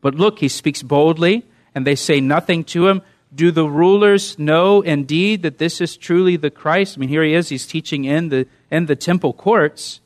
But 0.01 0.16
look, 0.16 0.39
he 0.39 0.48
speaks 0.48 0.84
boldly, 0.84 1.46
and 1.74 1.86
they 1.86 1.96
say 1.96 2.20
nothing 2.20 2.63
to 2.66 2.88
him. 2.88 3.01
Do 3.34 3.51
the 3.51 3.68
rulers 3.68 4.39
know 4.39 4.82
indeed 4.82 5.44
that 5.44 5.58
this 5.58 5.82
is 5.82 5.98
truly 5.98 6.38
the 6.38 6.50
Christ? 6.50 6.98
I 6.98 7.00
mean, 7.00 7.10
here 7.10 7.24
he 7.24 7.34
is, 7.34 7.50
he's 7.50 7.68
teaching 7.68 8.06
in 8.06 8.30
the, 8.30 8.48
in 8.72 8.86
the 8.86 8.96
temple 8.96 9.34
courts. 9.34 10.00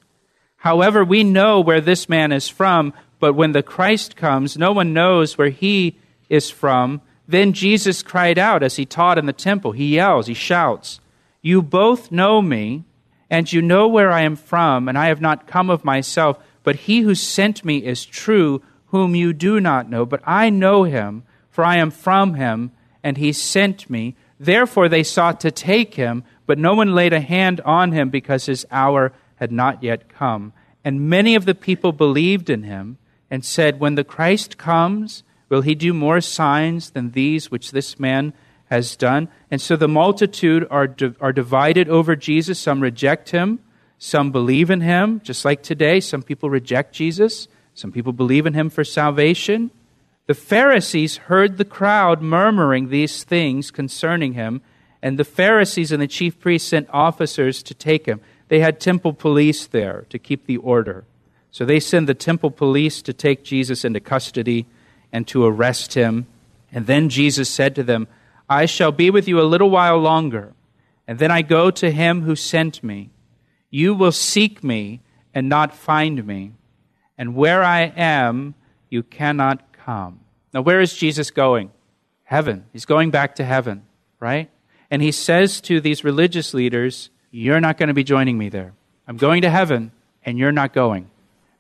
However, 0.57 1.03
we 1.03 1.24
know 1.24 1.60
where 1.60 1.81
this 1.81 2.10
man 2.10 2.31
is 2.31 2.50
from, 2.50 2.93
but 3.22 3.34
when 3.34 3.51
the 3.51 3.63
Christ 3.63 4.16
comes, 4.16 4.58
no 4.58 4.72
one 4.74 4.94
knows 4.94 5.38
where 5.38 5.50
he 5.50 5.98
is 6.28 6.50
from. 6.50 7.01
Then 7.28 7.54
Jesus 7.54 8.01
cried 8.01 8.40
out 8.40 8.63
as 8.63 8.78
he 8.78 8.86
taught 8.86 9.20
in 9.20 9.28
the 9.28 9.32
temple. 9.32 9.74
He 9.74 9.96
yells, 9.96 10.25
he 10.25 10.34
shouts, 10.34 11.00
You 11.42 11.62
both 11.62 12.12
know 12.12 12.42
me, 12.42 12.84
and 13.30 13.54
you 13.54 13.62
know 13.62 13.88
where 13.88 14.12
I 14.12 14.24
am 14.24 14.36
from, 14.36 14.90
and 14.90 14.98
I 14.98 15.06
have 15.06 15.22
not 15.22 15.46
come 15.46 15.70
of 15.70 15.86
myself, 15.86 16.40
but 16.63 16.75
he 16.75 17.01
who 17.01 17.13
sent 17.13 17.63
me 17.63 17.86
is 17.86 18.04
true, 18.04 18.63
whom 18.88 19.13
you 19.16 19.34
do 19.34 19.62
not 19.62 19.88
know. 19.88 20.04
But 20.04 20.22
I 20.25 20.50
know 20.50 20.84
him, 20.84 21.24
for 21.51 21.63
I 21.63 21.78
am 21.78 21.92
from 21.92 22.34
him, 22.34 22.72
and 23.04 23.18
he 23.18 23.32
sent 23.34 23.88
me. 23.88 24.16
Therefore 24.40 24.90
they 24.90 25.04
sought 25.04 25.40
to 25.42 25.51
take 25.51 25.94
him, 25.94 26.24
but 26.48 26.58
no 26.58 26.74
one 26.74 26.96
laid 26.96 27.13
a 27.13 27.22
hand 27.22 27.62
on 27.62 27.92
him 27.92 28.10
because 28.10 28.48
his 28.48 28.66
hour 28.72 29.13
had 29.36 29.51
not 29.51 29.84
yet 29.84 30.10
come. 30.10 30.54
And 30.84 31.08
many 31.08 31.36
of 31.36 31.46
the 31.46 31.54
people 31.54 31.92
believed 31.92 32.50
in 32.50 32.63
him 32.63 32.98
and 33.31 33.45
said, 33.45 33.79
When 33.79 33.95
the 33.95 34.03
Christ 34.03 34.57
comes, 34.57 35.23
will 35.50 35.61
he 35.61 35.73
do 35.73 35.93
more 35.93 36.19
signs 36.19 36.91
than 36.91 37.11
these 37.11 37.50
which 37.50 37.71
this 37.71 37.97
man 37.97 38.33
has 38.65 38.97
done? 38.97 39.29
And 39.50 39.61
so 39.61 39.77
the 39.77 39.88
multitude 39.88 40.67
are, 40.69 40.88
di- 40.88 41.15
are 41.21 41.31
divided 41.31 41.89
over 41.89 42.15
Jesus. 42.17 42.59
Some 42.59 42.81
reject 42.81 43.31
him, 43.31 43.59
some 43.97 44.31
believe 44.31 44.69
in 44.69 44.81
him, 44.81 45.21
just 45.23 45.45
like 45.45 45.63
today. 45.63 46.01
Some 46.01 46.21
people 46.21 46.50
reject 46.50 46.93
Jesus, 46.93 47.47
some 47.73 47.91
people 47.91 48.13
believe 48.13 48.45
in 48.45 48.53
him 48.53 48.69
for 48.69 48.83
salvation. 48.83 49.71
The 50.27 50.35
Pharisees 50.35 51.17
heard 51.17 51.57
the 51.57 51.65
crowd 51.65 52.21
murmuring 52.21 52.89
these 52.89 53.23
things 53.23 53.71
concerning 53.71 54.33
him, 54.33 54.61
and 55.01 55.17
the 55.17 55.25
Pharisees 55.25 55.91
and 55.91 56.01
the 56.01 56.07
chief 56.07 56.39
priests 56.39 56.69
sent 56.69 56.88
officers 56.91 57.63
to 57.63 57.73
take 57.73 58.05
him. 58.05 58.21
They 58.50 58.59
had 58.59 58.79
temple 58.79 59.13
police 59.13 59.65
there 59.65 60.05
to 60.09 60.19
keep 60.19 60.45
the 60.45 60.57
order. 60.57 61.05
So 61.51 61.65
they 61.65 61.79
send 61.79 62.08
the 62.08 62.13
temple 62.13 62.50
police 62.50 63.01
to 63.03 63.13
take 63.13 63.43
Jesus 63.43 63.84
into 63.84 64.00
custody 64.00 64.65
and 65.12 65.27
to 65.27 65.46
arrest 65.46 65.93
him. 65.93 66.27
And 66.72 66.88
then 66.88 67.10
Jesus 67.10 67.50
said 67.50 67.75
to 67.75 67.84
them, 67.84 68.08
I 68.50 68.65
shall 68.65 68.91
be 68.91 69.10
with 69.10 69.27
you 69.27 69.39
a 69.39 69.43
little 69.43 69.70
while 69.70 69.98
longer, 69.98 70.53
and 71.08 71.20
then 71.20 71.31
I 71.31 71.41
go 71.41 71.72
to 71.72 71.91
him 71.91 72.24
who 72.24 72.36
sent 72.36 72.84
me. 72.84 73.10
You 73.70 73.93
will 73.93 74.12
seek 74.12 74.63
me 74.63 75.01
and 75.34 75.48
not 75.48 75.75
find 75.75 76.25
me, 76.25 76.53
and 77.17 77.36
where 77.36 77.63
I 77.63 77.84
am, 77.96 78.55
you 78.89 79.03
cannot 79.03 79.72
come. 79.72 80.22
Now, 80.53 80.62
where 80.62 80.81
is 80.81 80.93
Jesus 80.93 81.31
going? 81.31 81.72
Heaven. 82.24 82.65
He's 82.74 82.86
going 82.86 83.12
back 83.12 83.36
to 83.36 83.46
heaven, 83.46 83.84
right? 84.20 84.50
And 84.89 85.01
he 85.01 85.12
says 85.12 85.62
to 85.62 85.79
these 85.79 86.03
religious 86.03 86.53
leaders, 86.53 87.10
You're 87.29 87.62
not 87.62 87.77
going 87.77 87.88
to 87.88 87.93
be 87.93 88.03
joining 88.03 88.38
me 88.38 88.50
there. 88.50 88.74
I'm 89.08 89.17
going 89.17 89.41
to 89.43 89.50
heaven, 89.50 89.91
and 90.24 90.38
you're 90.38 90.51
not 90.51 90.74
going. 90.74 91.11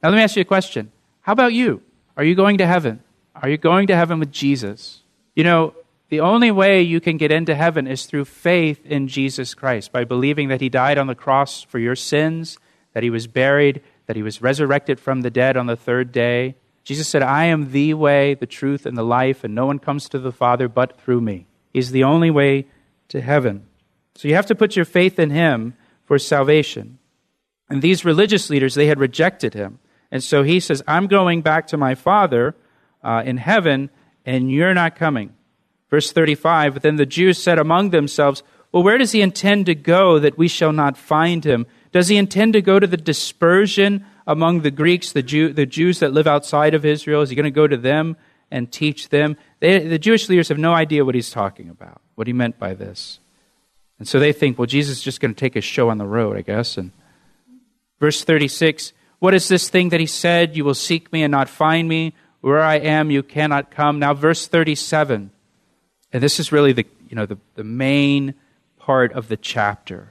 Now, 0.01 0.09
let 0.09 0.15
me 0.15 0.23
ask 0.23 0.35
you 0.35 0.41
a 0.41 0.45
question. 0.45 0.91
How 1.21 1.33
about 1.33 1.53
you? 1.53 1.81
Are 2.17 2.23
you 2.23 2.35
going 2.35 2.57
to 2.57 2.67
heaven? 2.67 3.01
Are 3.35 3.49
you 3.49 3.57
going 3.57 3.87
to 3.87 3.95
heaven 3.95 4.19
with 4.19 4.31
Jesus? 4.31 5.01
You 5.35 5.43
know, 5.43 5.75
the 6.09 6.19
only 6.19 6.51
way 6.51 6.81
you 6.81 6.99
can 6.99 7.17
get 7.17 7.31
into 7.31 7.55
heaven 7.55 7.87
is 7.87 8.05
through 8.05 8.25
faith 8.25 8.85
in 8.85 9.07
Jesus 9.07 9.53
Christ, 9.53 9.91
by 9.91 10.03
believing 10.03 10.49
that 10.49 10.61
he 10.61 10.69
died 10.69 10.97
on 10.97 11.07
the 11.07 11.15
cross 11.15 11.63
for 11.63 11.79
your 11.79 11.95
sins, 11.95 12.57
that 12.93 13.03
he 13.03 13.09
was 13.09 13.27
buried, 13.27 13.81
that 14.07 14.15
he 14.15 14.23
was 14.23 14.41
resurrected 14.41 14.99
from 14.99 15.21
the 15.21 15.29
dead 15.29 15.55
on 15.55 15.67
the 15.67 15.77
third 15.77 16.11
day. 16.11 16.55
Jesus 16.83 17.07
said, 17.07 17.21
I 17.21 17.45
am 17.45 17.71
the 17.71 17.93
way, 17.93 18.33
the 18.33 18.47
truth, 18.47 18.85
and 18.85 18.97
the 18.97 19.03
life, 19.03 19.43
and 19.43 19.55
no 19.55 19.67
one 19.67 19.79
comes 19.79 20.09
to 20.09 20.19
the 20.19 20.31
Father 20.31 20.67
but 20.67 20.99
through 20.99 21.21
me. 21.21 21.45
He's 21.71 21.91
the 21.91 22.03
only 22.03 22.29
way 22.29 22.65
to 23.09 23.21
heaven. 23.21 23.67
So 24.15 24.27
you 24.27 24.35
have 24.35 24.47
to 24.47 24.55
put 24.55 24.75
your 24.75 24.85
faith 24.85 25.19
in 25.19 25.29
him 25.29 25.75
for 26.03 26.19
salvation. 26.19 26.97
And 27.69 27.81
these 27.81 28.03
religious 28.03 28.49
leaders, 28.49 28.75
they 28.75 28.87
had 28.87 28.99
rejected 28.99 29.53
him. 29.53 29.79
And 30.11 30.23
so 30.23 30.43
he 30.43 30.59
says, 30.59 30.83
I'm 30.87 31.07
going 31.07 31.41
back 31.41 31.67
to 31.67 31.77
my 31.77 31.95
Father 31.95 32.53
uh, 33.03 33.23
in 33.25 33.37
heaven, 33.37 33.89
and 34.25 34.51
you're 34.51 34.73
not 34.73 34.95
coming. 34.95 35.33
Verse 35.89 36.11
35 36.11 36.73
But 36.73 36.83
then 36.83 36.97
the 36.97 37.05
Jews 37.05 37.41
said 37.41 37.57
among 37.57 37.89
themselves, 37.89 38.43
Well, 38.71 38.83
where 38.83 38.97
does 38.97 39.11
he 39.11 39.21
intend 39.21 39.67
to 39.67 39.75
go 39.75 40.19
that 40.19 40.37
we 40.37 40.47
shall 40.47 40.73
not 40.73 40.97
find 40.97 41.43
him? 41.45 41.65
Does 41.91 42.07
he 42.07 42.17
intend 42.17 42.53
to 42.53 42.61
go 42.61 42.79
to 42.79 42.87
the 42.87 42.97
dispersion 42.97 44.05
among 44.27 44.61
the 44.61 44.71
Greeks, 44.71 45.11
the, 45.11 45.23
Jew, 45.23 45.51
the 45.53 45.65
Jews 45.65 45.99
that 45.99 46.13
live 46.13 46.27
outside 46.27 46.73
of 46.73 46.85
Israel? 46.85 47.21
Is 47.21 47.29
he 47.29 47.35
going 47.35 47.43
to 47.43 47.51
go 47.51 47.67
to 47.67 47.77
them 47.77 48.15
and 48.49 48.71
teach 48.71 49.09
them? 49.09 49.37
They, 49.59 49.79
the 49.79 49.99
Jewish 49.99 50.29
leaders 50.29 50.49
have 50.49 50.57
no 50.57 50.73
idea 50.73 51.03
what 51.05 51.15
he's 51.15 51.31
talking 51.31 51.69
about, 51.69 52.01
what 52.15 52.27
he 52.27 52.33
meant 52.33 52.59
by 52.59 52.73
this. 52.73 53.19
And 53.99 54.07
so 54.07 54.19
they 54.19 54.33
think, 54.33 54.57
well, 54.57 54.65
Jesus 54.65 54.97
is 54.97 55.03
just 55.03 55.19
going 55.19 55.33
to 55.33 55.39
take 55.39 55.55
a 55.55 55.61
show 55.61 55.89
on 55.89 55.97
the 55.97 56.07
road, 56.07 56.37
I 56.37 56.41
guess. 56.41 56.77
And 56.77 56.91
verse 57.99 58.23
36 58.23 58.93
What 59.21 59.35
is 59.35 59.47
this 59.47 59.69
thing 59.69 59.89
that 59.89 59.99
he 59.99 60.07
said? 60.07 60.57
You 60.57 60.65
will 60.65 60.73
seek 60.73 61.13
me 61.13 61.21
and 61.21 61.29
not 61.29 61.47
find 61.47 61.87
me. 61.87 62.15
Where 62.41 62.59
I 62.59 62.77
am, 62.77 63.11
you 63.11 63.21
cannot 63.21 63.69
come. 63.69 63.99
Now, 63.99 64.15
verse 64.15 64.47
37. 64.47 65.29
And 66.11 66.23
this 66.23 66.39
is 66.39 66.51
really 66.51 66.73
the, 66.73 66.87
you 67.07 67.15
know, 67.15 67.27
the, 67.27 67.37
the 67.53 67.63
main 67.63 68.33
part 68.79 69.13
of 69.13 69.27
the 69.27 69.37
chapter. 69.37 70.09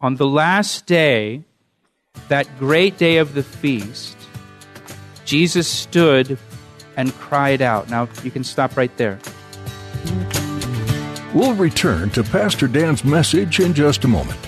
On 0.00 0.14
the 0.14 0.28
last 0.28 0.86
day, 0.86 1.42
that 2.28 2.46
great 2.60 2.96
day 2.96 3.16
of 3.16 3.34
the 3.34 3.42
feast, 3.42 4.16
Jesus 5.24 5.66
stood 5.66 6.38
and 6.96 7.12
cried 7.14 7.60
out. 7.60 7.90
Now, 7.90 8.08
you 8.22 8.30
can 8.30 8.44
stop 8.44 8.76
right 8.76 8.96
there. 8.96 9.18
We'll 11.34 11.54
return 11.54 12.10
to 12.10 12.22
Pastor 12.22 12.68
Dan's 12.68 13.04
message 13.04 13.58
in 13.58 13.74
just 13.74 14.04
a 14.04 14.08
moment. 14.08 14.47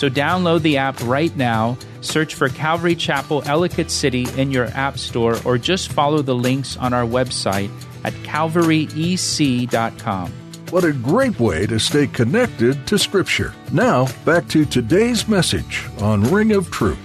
So 0.00 0.08
download 0.08 0.62
the 0.62 0.78
app 0.78 0.98
right 1.02 1.36
now, 1.36 1.76
search 2.00 2.34
for 2.34 2.48
Calvary 2.48 2.94
Chapel 2.94 3.42
Ellicott 3.44 3.90
City 3.90 4.26
in 4.38 4.50
your 4.50 4.68
app 4.68 4.98
store, 4.98 5.36
or 5.44 5.58
just 5.58 5.92
follow 5.92 6.22
the 6.22 6.34
links 6.34 6.78
on 6.78 6.94
our 6.94 7.04
website 7.04 7.70
at 8.02 8.14
calvaryec.com. 8.24 10.32
What 10.70 10.84
a 10.84 10.94
great 10.94 11.38
way 11.38 11.66
to 11.66 11.78
stay 11.78 12.06
connected 12.06 12.86
to 12.86 12.98
Scripture. 12.98 13.52
Now, 13.72 14.06
back 14.24 14.48
to 14.48 14.64
today's 14.64 15.28
message 15.28 15.86
on 15.98 16.22
Ring 16.32 16.52
of 16.52 16.70
Truth. 16.70 16.98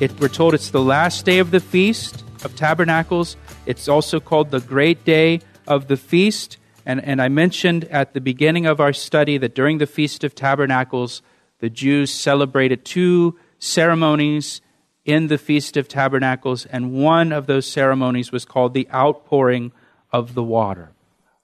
It, 0.00 0.18
we're 0.18 0.26
told 0.26 0.54
it's 0.54 0.70
the 0.70 0.82
last 0.82 1.24
day 1.24 1.38
of 1.38 1.52
the 1.52 1.60
Feast 1.60 2.24
of 2.42 2.56
Tabernacles. 2.56 3.36
It's 3.66 3.86
also 3.86 4.18
called 4.18 4.50
the 4.50 4.58
Great 4.58 5.04
Day 5.04 5.42
of 5.68 5.86
the 5.86 5.96
Feast. 5.96 6.56
And, 6.84 7.00
and 7.04 7.22
I 7.22 7.28
mentioned 7.28 7.84
at 7.84 8.14
the 8.14 8.20
beginning 8.20 8.66
of 8.66 8.80
our 8.80 8.92
study 8.92 9.38
that 9.38 9.54
during 9.54 9.78
the 9.78 9.86
Feast 9.86 10.24
of 10.24 10.34
Tabernacles, 10.34 11.22
the 11.60 11.70
Jews 11.70 12.12
celebrated 12.12 12.84
two 12.84 13.38
ceremonies 13.58 14.60
in 15.04 15.28
the 15.28 15.38
Feast 15.38 15.76
of 15.76 15.88
Tabernacles, 15.88 16.66
and 16.66 16.92
one 16.92 17.32
of 17.32 17.46
those 17.46 17.66
ceremonies 17.66 18.30
was 18.30 18.44
called 18.44 18.74
the 18.74 18.88
outpouring 18.92 19.72
of 20.12 20.34
the 20.34 20.42
water. 20.42 20.92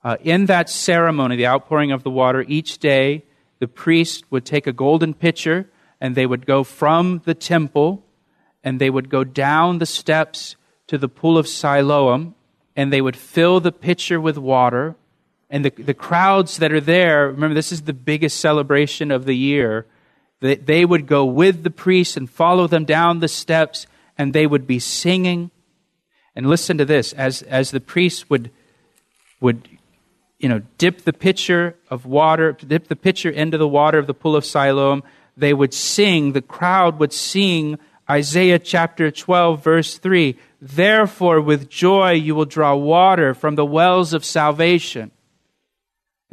Uh, 0.02 0.18
in 0.22 0.46
that 0.46 0.68
ceremony, 0.68 1.36
the 1.36 1.46
outpouring 1.46 1.90
of 1.90 2.02
the 2.02 2.10
water, 2.10 2.44
each 2.46 2.78
day 2.78 3.24
the 3.60 3.68
priest 3.68 4.24
would 4.30 4.44
take 4.44 4.66
a 4.66 4.72
golden 4.72 5.14
pitcher 5.14 5.70
and 6.00 6.14
they 6.14 6.26
would 6.26 6.44
go 6.44 6.62
from 6.62 7.22
the 7.24 7.34
temple 7.34 8.04
and 8.62 8.78
they 8.78 8.90
would 8.90 9.08
go 9.08 9.24
down 9.24 9.78
the 9.78 9.86
steps 9.86 10.56
to 10.86 10.98
the 10.98 11.08
pool 11.08 11.38
of 11.38 11.48
Siloam 11.48 12.34
and 12.76 12.92
they 12.92 13.00
would 13.00 13.16
fill 13.16 13.60
the 13.60 13.72
pitcher 13.72 14.20
with 14.20 14.36
water. 14.36 14.96
And 15.48 15.64
the, 15.64 15.70
the 15.70 15.94
crowds 15.94 16.58
that 16.58 16.72
are 16.72 16.80
there, 16.80 17.28
remember, 17.28 17.54
this 17.54 17.72
is 17.72 17.82
the 17.82 17.92
biggest 17.94 18.40
celebration 18.40 19.10
of 19.10 19.24
the 19.24 19.36
year. 19.36 19.86
They, 20.40 20.56
they 20.56 20.84
would 20.84 21.06
go 21.06 21.24
with 21.24 21.62
the 21.62 21.70
priests 21.70 22.16
and 22.16 22.28
follow 22.28 22.66
them 22.66 22.84
down 22.84 23.20
the 23.20 23.28
steps 23.28 23.86
and 24.16 24.32
they 24.32 24.46
would 24.46 24.66
be 24.66 24.78
singing 24.78 25.50
And 26.36 26.48
listen 26.48 26.78
to 26.78 26.84
this 26.84 27.12
as, 27.12 27.42
as 27.42 27.70
the 27.70 27.80
priests 27.80 28.28
would, 28.28 28.50
would 29.40 29.68
you 30.38 30.48
know, 30.48 30.62
dip 30.78 31.02
the 31.02 31.12
pitcher 31.12 31.76
of 31.88 32.06
water, 32.06 32.52
dip 32.52 32.88
the 32.88 32.96
pitcher 32.96 33.30
into 33.30 33.56
the 33.56 33.68
water 33.68 33.98
of 33.98 34.06
the 34.06 34.14
pool 34.14 34.36
of 34.36 34.44
Siloam, 34.44 35.02
they 35.36 35.54
would 35.54 35.72
sing, 35.72 36.32
the 36.32 36.42
crowd 36.42 36.98
would 36.98 37.12
sing 37.12 37.78
Isaiah 38.10 38.58
chapter 38.58 39.10
12, 39.10 39.62
verse 39.62 39.98
3 39.98 40.36
Therefore, 40.60 41.40
with 41.40 41.68
joy 41.68 42.12
you 42.12 42.34
will 42.34 42.44
draw 42.44 42.74
water 42.74 43.34
from 43.34 43.54
the 43.54 43.64
wells 43.64 44.12
of 44.12 44.24
salvation. 44.24 45.10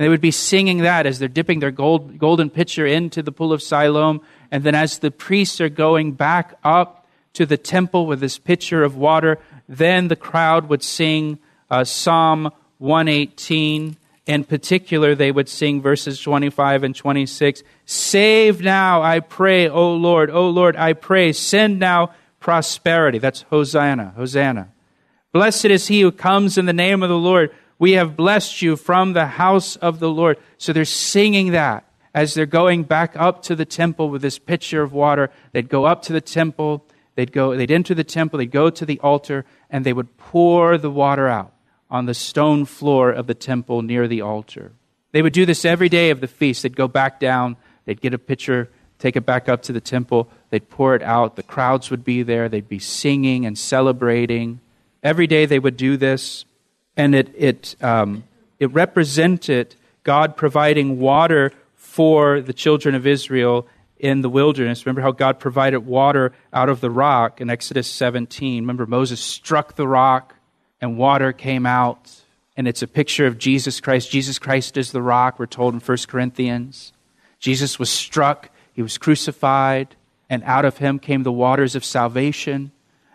And 0.01 0.05
they 0.07 0.09
would 0.09 0.19
be 0.19 0.31
singing 0.31 0.79
that 0.79 1.05
as 1.05 1.19
they're 1.19 1.27
dipping 1.27 1.59
their 1.59 1.69
gold, 1.69 2.17
golden 2.17 2.49
pitcher 2.49 2.87
into 2.87 3.21
the 3.21 3.31
pool 3.31 3.53
of 3.53 3.61
Siloam. 3.61 4.21
And 4.49 4.63
then 4.63 4.73
as 4.73 4.97
the 4.97 5.11
priests 5.11 5.61
are 5.61 5.69
going 5.69 6.13
back 6.13 6.57
up 6.63 7.05
to 7.33 7.45
the 7.45 7.55
temple 7.55 8.07
with 8.07 8.19
this 8.19 8.39
pitcher 8.39 8.83
of 8.83 8.97
water, 8.97 9.37
then 9.69 10.07
the 10.07 10.15
crowd 10.15 10.69
would 10.69 10.81
sing 10.81 11.37
uh, 11.69 11.83
Psalm 11.83 12.51
118. 12.79 13.95
In 14.25 14.43
particular, 14.43 15.13
they 15.13 15.31
would 15.31 15.47
sing 15.47 15.83
verses 15.83 16.19
25 16.19 16.81
and 16.81 16.95
26 16.95 17.61
Save 17.85 18.59
now, 18.63 19.03
I 19.03 19.19
pray, 19.19 19.69
O 19.69 19.93
Lord, 19.93 20.31
O 20.31 20.49
Lord, 20.49 20.75
I 20.77 20.93
pray, 20.93 21.31
send 21.31 21.77
now 21.77 22.15
prosperity. 22.39 23.19
That's 23.19 23.43
Hosanna, 23.43 24.13
Hosanna. 24.15 24.69
Blessed 25.31 25.65
is 25.65 25.89
he 25.89 26.01
who 26.01 26.11
comes 26.11 26.57
in 26.57 26.65
the 26.65 26.73
name 26.73 27.03
of 27.03 27.09
the 27.09 27.19
Lord. 27.19 27.51
We 27.81 27.93
have 27.93 28.15
blessed 28.15 28.61
you 28.61 28.75
from 28.75 29.13
the 29.13 29.25
house 29.25 29.75
of 29.75 29.99
the 29.99 30.07
Lord. 30.07 30.37
So 30.59 30.71
they're 30.71 30.85
singing 30.85 31.53
that 31.53 31.83
as 32.13 32.35
they're 32.35 32.45
going 32.45 32.83
back 32.83 33.15
up 33.15 33.41
to 33.45 33.55
the 33.55 33.65
temple 33.65 34.11
with 34.11 34.21
this 34.21 34.37
pitcher 34.37 34.83
of 34.83 34.93
water. 34.93 35.31
They'd 35.51 35.67
go 35.67 35.85
up 35.85 36.03
to 36.03 36.13
the 36.13 36.21
temple, 36.21 36.85
they'd 37.15 37.31
go, 37.31 37.57
they'd 37.57 37.71
enter 37.71 37.95
the 37.95 38.03
temple, 38.03 38.37
they'd 38.37 38.51
go 38.51 38.69
to 38.69 38.85
the 38.85 38.99
altar, 38.99 39.45
and 39.67 39.83
they 39.83 39.93
would 39.93 40.15
pour 40.17 40.77
the 40.77 40.91
water 40.91 41.27
out 41.27 41.53
on 41.89 42.05
the 42.05 42.13
stone 42.13 42.65
floor 42.65 43.09
of 43.09 43.25
the 43.25 43.33
temple 43.33 43.81
near 43.81 44.07
the 44.07 44.21
altar. 44.21 44.73
They 45.11 45.23
would 45.23 45.33
do 45.33 45.47
this 45.47 45.65
every 45.65 45.89
day 45.89 46.11
of 46.11 46.21
the 46.21 46.27
feast. 46.27 46.61
They'd 46.61 46.75
go 46.75 46.87
back 46.87 47.19
down, 47.19 47.57
they'd 47.85 47.99
get 47.99 48.13
a 48.13 48.19
pitcher, 48.19 48.69
take 48.99 49.15
it 49.15 49.25
back 49.25 49.49
up 49.49 49.63
to 49.63 49.73
the 49.73 49.81
temple, 49.81 50.29
they'd 50.51 50.69
pour 50.69 50.93
it 50.93 51.01
out. 51.01 51.35
The 51.35 51.41
crowds 51.41 51.89
would 51.89 52.03
be 52.03 52.21
there, 52.21 52.47
they'd 52.47 52.69
be 52.69 52.77
singing 52.77 53.43
and 53.43 53.57
celebrating. 53.57 54.59
Every 55.01 55.25
day 55.25 55.47
they 55.47 55.57
would 55.57 55.77
do 55.77 55.97
this, 55.97 56.45
and 57.01 57.15
it, 57.15 57.33
it, 57.35 57.75
um, 57.81 58.23
it 58.59 58.71
represented 58.73 59.73
God 60.03 60.37
providing 60.37 60.99
water 60.99 61.51
for 61.75 62.41
the 62.41 62.53
children 62.53 62.93
of 62.93 63.07
Israel 63.07 63.67
in 63.97 64.21
the 64.21 64.29
wilderness. 64.29 64.85
Remember 64.85 65.01
how 65.01 65.11
God 65.11 65.39
provided 65.39 65.79
water 65.79 66.31
out 66.53 66.69
of 66.69 66.79
the 66.79 66.91
rock 66.91 67.41
in 67.41 67.49
Exodus 67.49 67.87
17. 67.87 68.61
Remember, 68.61 68.85
Moses 68.85 69.19
struck 69.19 69.75
the 69.75 69.87
rock 69.87 70.35
and 70.79 70.95
water 70.95 71.33
came 71.33 71.65
out. 71.65 72.21
And 72.55 72.67
it's 72.67 72.83
a 72.83 72.87
picture 72.87 73.25
of 73.25 73.39
Jesus 73.39 73.79
Christ. 73.79 74.11
Jesus 74.11 74.37
Christ 74.37 74.77
is 74.77 74.91
the 74.91 75.01
rock, 75.01 75.39
we're 75.39 75.47
told 75.47 75.73
in 75.73 75.79
1 75.79 75.97
Corinthians. 76.07 76.93
Jesus 77.39 77.79
was 77.79 77.89
struck, 77.89 78.51
he 78.73 78.83
was 78.83 78.99
crucified, 78.99 79.95
and 80.29 80.43
out 80.43 80.65
of 80.65 80.77
him 80.77 80.99
came 80.99 81.23
the 81.23 81.31
waters 81.31 81.75
of 81.75 81.83
salvation. 81.83 82.71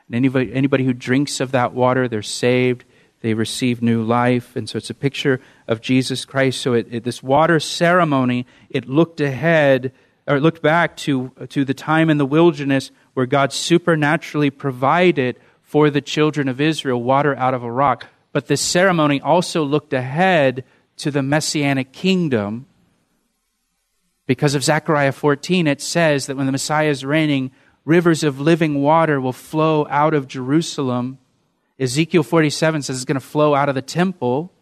And 0.09 0.16
anybody, 0.16 0.52
anybody 0.52 0.83
who 0.83 0.93
drinks 0.93 1.38
of 1.38 1.52
that 1.52 1.73
water, 1.73 2.09
they're 2.09 2.23
saved, 2.23 2.85
they 3.20 3.35
receive 3.35 3.82
new 3.82 4.02
life. 4.02 4.56
And 4.56 4.68
so 4.68 4.78
it's 4.78 4.90
a 4.90 4.94
picture 4.94 5.40
of 5.66 5.80
Jesus 5.80 6.25
Christ. 6.25 6.61
So 6.61 6.75
it, 6.75 6.87
it, 6.90 7.04
this 7.04 7.23
water 7.23 7.58
ceremony, 7.58 8.46
it 8.70 8.88
looked 8.88 9.20
ahead, 9.20 9.92
or 10.26 10.37
it 10.37 10.42
looked 10.42 10.62
back 10.62 10.96
to, 10.99 11.32
to 11.49 11.64
the 11.64 11.75
time 11.75 12.11
in 12.11 12.18
the 12.18 12.26
wilderness 12.26 12.90
where 13.14 13.26
God 13.26 13.52
supernaturally 13.52 14.50
provided 14.50 15.38
for 15.62 15.90
the 15.90 16.00
children 16.00 16.49
of 16.49 16.61
Israel 16.61 17.02
water 17.02 17.35
out 17.37 17.54
of 17.54 17.62
a 17.62 17.70
rock. 17.70 18.06
But 18.32 18.46
this 18.46 18.61
ceremony 18.61 19.20
also 19.20 19.62
looked 19.62 19.92
ahead 19.92 20.64
to 20.99 21.11
the 21.11 21.23
messianic 21.23 21.92
kingdom. 21.92 22.66
Because 24.26 24.55
of 24.55 24.64
Zechariah 24.64 25.12
14, 25.12 25.66
it 25.66 25.81
says 25.81 26.26
that 26.26 26.37
when 26.37 26.46
the 26.46 26.52
Messiah 26.52 26.90
is 26.90 27.05
reigning, 27.05 27.50
rivers 27.85 28.24
of 28.24 28.40
living 28.40 28.83
water 28.83 29.20
will 29.20 29.33
flow 29.33 29.87
out 29.88 30.14
of 30.14 30.29
Jerusalem. 30.29 31.18
Ezekiel 31.79 32.23
47 32.23 32.83
says 32.83 32.97
it's 32.97 33.05
going 33.05 33.15
to 33.15 33.21
flow 33.21 33.55
out 33.55 33.69
of 33.69 33.75
the 33.75 33.83
temple. 33.83 34.53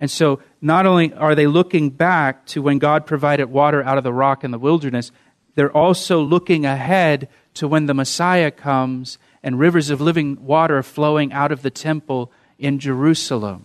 And 0.00 0.10
so, 0.10 0.40
not 0.60 0.84
only 0.84 1.12
are 1.14 1.34
they 1.34 1.46
looking 1.46 1.90
back 1.90 2.44
to 2.46 2.60
when 2.60 2.78
God 2.78 3.06
provided 3.06 3.46
water 3.46 3.82
out 3.82 3.98
of 3.98 4.04
the 4.04 4.12
rock 4.12 4.44
in 4.44 4.50
the 4.50 4.58
wilderness, 4.58 5.10
they're 5.54 5.74
also 5.74 6.20
looking 6.20 6.66
ahead 6.66 7.28
to 7.54 7.66
when 7.66 7.86
the 7.86 7.94
Messiah 7.94 8.50
comes 8.50 9.18
and 9.42 9.58
rivers 9.58 9.90
of 9.90 10.00
living 10.00 10.44
water 10.44 10.82
flowing 10.82 11.32
out 11.32 11.52
of 11.52 11.62
the 11.62 11.70
temple 11.70 12.30
in 12.58 12.78
Jerusalem. 12.78 13.64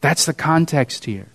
That's 0.00 0.26
the 0.26 0.34
context 0.34 1.06
here. 1.06 1.28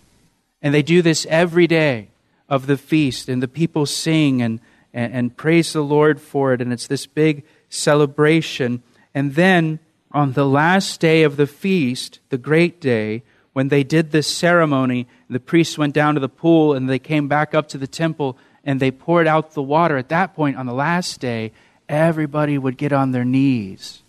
And 0.61 0.73
they 0.73 0.83
do 0.83 1.01
this 1.01 1.25
every 1.27 1.65
day 1.65 2.09
of 2.47 2.67
the 2.67 2.77
feast, 2.77 3.29
and 3.29 3.41
the 3.41 3.47
people 3.47 3.85
sing 3.85 4.41
and, 4.41 4.59
and, 4.93 5.13
and 5.13 5.37
praise 5.37 5.73
the 5.73 5.83
Lord 5.83 6.19
for 6.19 6.53
it, 6.53 6.61
and 6.61 6.73
it's 6.73 6.87
this 6.87 7.07
big 7.07 7.43
celebration. 7.69 8.83
And 9.13 9.35
then 9.35 9.79
on 10.11 10.33
the 10.33 10.45
last 10.45 10.99
day 10.99 11.23
of 11.23 11.37
the 11.37 11.47
feast, 11.47 12.19
the 12.29 12.37
great 12.37 12.81
day, 12.81 13.23
when 13.53 13.67
they 13.67 13.83
did 13.83 14.11
this 14.11 14.27
ceremony, 14.27 15.07
the 15.29 15.39
priests 15.39 15.77
went 15.77 15.93
down 15.93 16.15
to 16.15 16.19
the 16.19 16.29
pool 16.29 16.73
and 16.73 16.89
they 16.89 16.99
came 16.99 17.27
back 17.27 17.53
up 17.53 17.67
to 17.69 17.77
the 17.77 17.87
temple 17.87 18.37
and 18.63 18.79
they 18.79 18.91
poured 18.91 19.27
out 19.27 19.53
the 19.53 19.61
water. 19.61 19.97
At 19.97 20.09
that 20.09 20.35
point, 20.35 20.57
on 20.57 20.65
the 20.65 20.73
last 20.73 21.19
day, 21.19 21.51
everybody 21.87 22.57
would 22.57 22.77
get 22.77 22.93
on 22.93 23.11
their 23.11 23.25
knees 23.25 24.01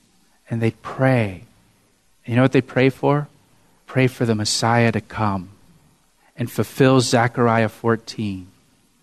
and 0.49 0.61
they'd 0.61 0.81
pray. 0.83 1.45
You 2.27 2.37
know 2.37 2.43
what 2.43 2.53
they 2.53 2.61
pray 2.61 2.91
for? 2.91 3.29
Pray 3.87 4.07
for 4.07 4.25
the 4.25 4.35
Messiah 4.35 4.93
to 4.93 5.01
come 5.01 5.51
and 6.37 6.51
fulfill 6.51 7.01
Zechariah 7.01 7.69
14. 7.69 8.47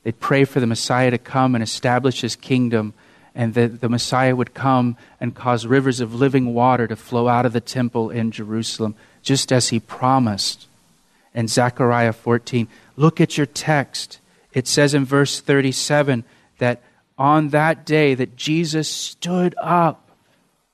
They'd 0.04 0.20
pray 0.20 0.46
for 0.46 0.60
the 0.60 0.68
Messiah 0.68 1.12
to 1.12 1.18
come 1.18 1.56
and 1.56 1.64
establish 1.64 2.22
his 2.22 2.36
kingdom, 2.36 2.94
and 3.38 3.54
that 3.54 3.82
the 3.82 3.88
Messiah 3.88 4.36
would 4.36 4.56
come 4.56 4.98
and 5.22 5.36
cause 5.36 5.68
rivers 5.68 6.00
of 6.00 6.16
living 6.16 6.56
water 6.56 6.88
to 6.88 6.96
flow 6.96 7.28
out 7.28 7.46
of 7.46 7.54
the 7.54 7.62
temple 7.62 8.10
in 8.10 8.32
Jerusalem, 8.32 8.96
just 9.22 9.54
as 9.54 9.70
he 9.70 9.80
promised 9.80 10.66
in 11.36 11.48
Zechariah 11.48 12.14
14. 12.14 12.68
Look 12.96 13.22
at 13.22 13.38
your 13.38 13.46
text. 13.46 14.20
It 14.54 14.68
says 14.68 14.96
in 14.96 15.06
verse 15.06 15.40
37 15.40 16.24
that 16.58 16.82
on 17.16 17.50
that 17.50 17.86
day 17.86 18.16
that 18.16 18.36
Jesus 18.36 18.90
stood 18.90 19.54
up. 19.62 20.10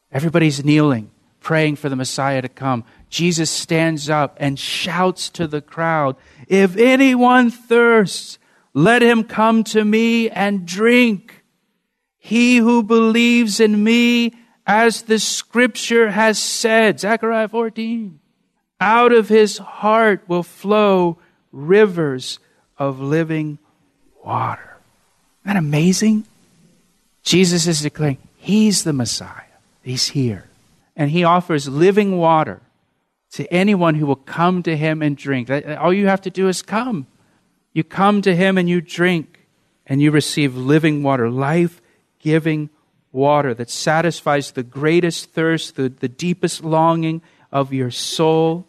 Everybody's 0.09 0.63
kneeling, 0.63 1.11
praying 1.41 1.75
for 1.75 1.89
the 1.89 1.97
Messiah 1.97 2.41
to 2.41 2.47
come. 2.47 2.85
Jesus 3.09 3.51
stands 3.51 4.09
up 4.09 4.37
and 4.39 4.57
shouts 4.57 5.27
to 5.31 5.47
the 5.47 5.61
crowd, 5.61 6.15
If 6.47 6.77
anyone 6.77 7.51
thirsts, 7.51 8.39
let 8.73 9.01
him 9.01 9.25
come 9.25 9.65
to 9.65 9.83
me 9.83 10.29
and 10.29 10.65
drink. 10.65 11.42
He 12.25 12.55
who 12.55 12.83
believes 12.83 13.59
in 13.59 13.83
me, 13.83 14.31
as 14.65 15.01
the 15.01 15.19
scripture 15.19 16.09
has 16.09 16.39
said, 16.39 17.01
Zechariah 17.01 17.49
14, 17.49 18.17
out 18.79 19.11
of 19.11 19.27
his 19.27 19.57
heart 19.57 20.23
will 20.29 20.41
flow 20.41 21.17
rivers 21.51 22.39
of 22.77 23.01
living 23.01 23.59
water. 24.23 24.77
Isn't 25.43 25.53
that 25.53 25.57
amazing? 25.57 26.23
Jesus 27.23 27.67
is 27.67 27.81
declaring 27.81 28.19
he's 28.37 28.85
the 28.85 28.93
Messiah. 28.93 29.43
He's 29.81 30.07
here. 30.07 30.47
And 30.95 31.11
he 31.11 31.25
offers 31.25 31.67
living 31.67 32.17
water 32.17 32.61
to 33.31 33.45
anyone 33.53 33.95
who 33.95 34.05
will 34.05 34.15
come 34.15 34.63
to 34.63 34.77
him 34.77 35.01
and 35.01 35.17
drink. 35.17 35.49
All 35.49 35.91
you 35.93 36.07
have 36.07 36.21
to 36.21 36.29
do 36.29 36.47
is 36.47 36.61
come. 36.61 37.05
You 37.73 37.83
come 37.83 38.21
to 38.21 38.33
him 38.33 38.57
and 38.57 38.69
you 38.69 38.79
drink, 38.79 39.41
and 39.85 40.01
you 40.01 40.09
receive 40.09 40.55
living 40.55 41.03
water, 41.03 41.29
life 41.29 41.81
giving 42.23 42.69
water 43.11 43.53
that 43.53 43.69
satisfies 43.69 44.51
the 44.51 44.63
greatest 44.63 45.31
thirst, 45.31 45.75
the, 45.75 45.89
the 45.89 46.07
deepest 46.07 46.63
longing 46.63 47.21
of 47.51 47.71
your 47.71 47.91
soul. 47.91 48.65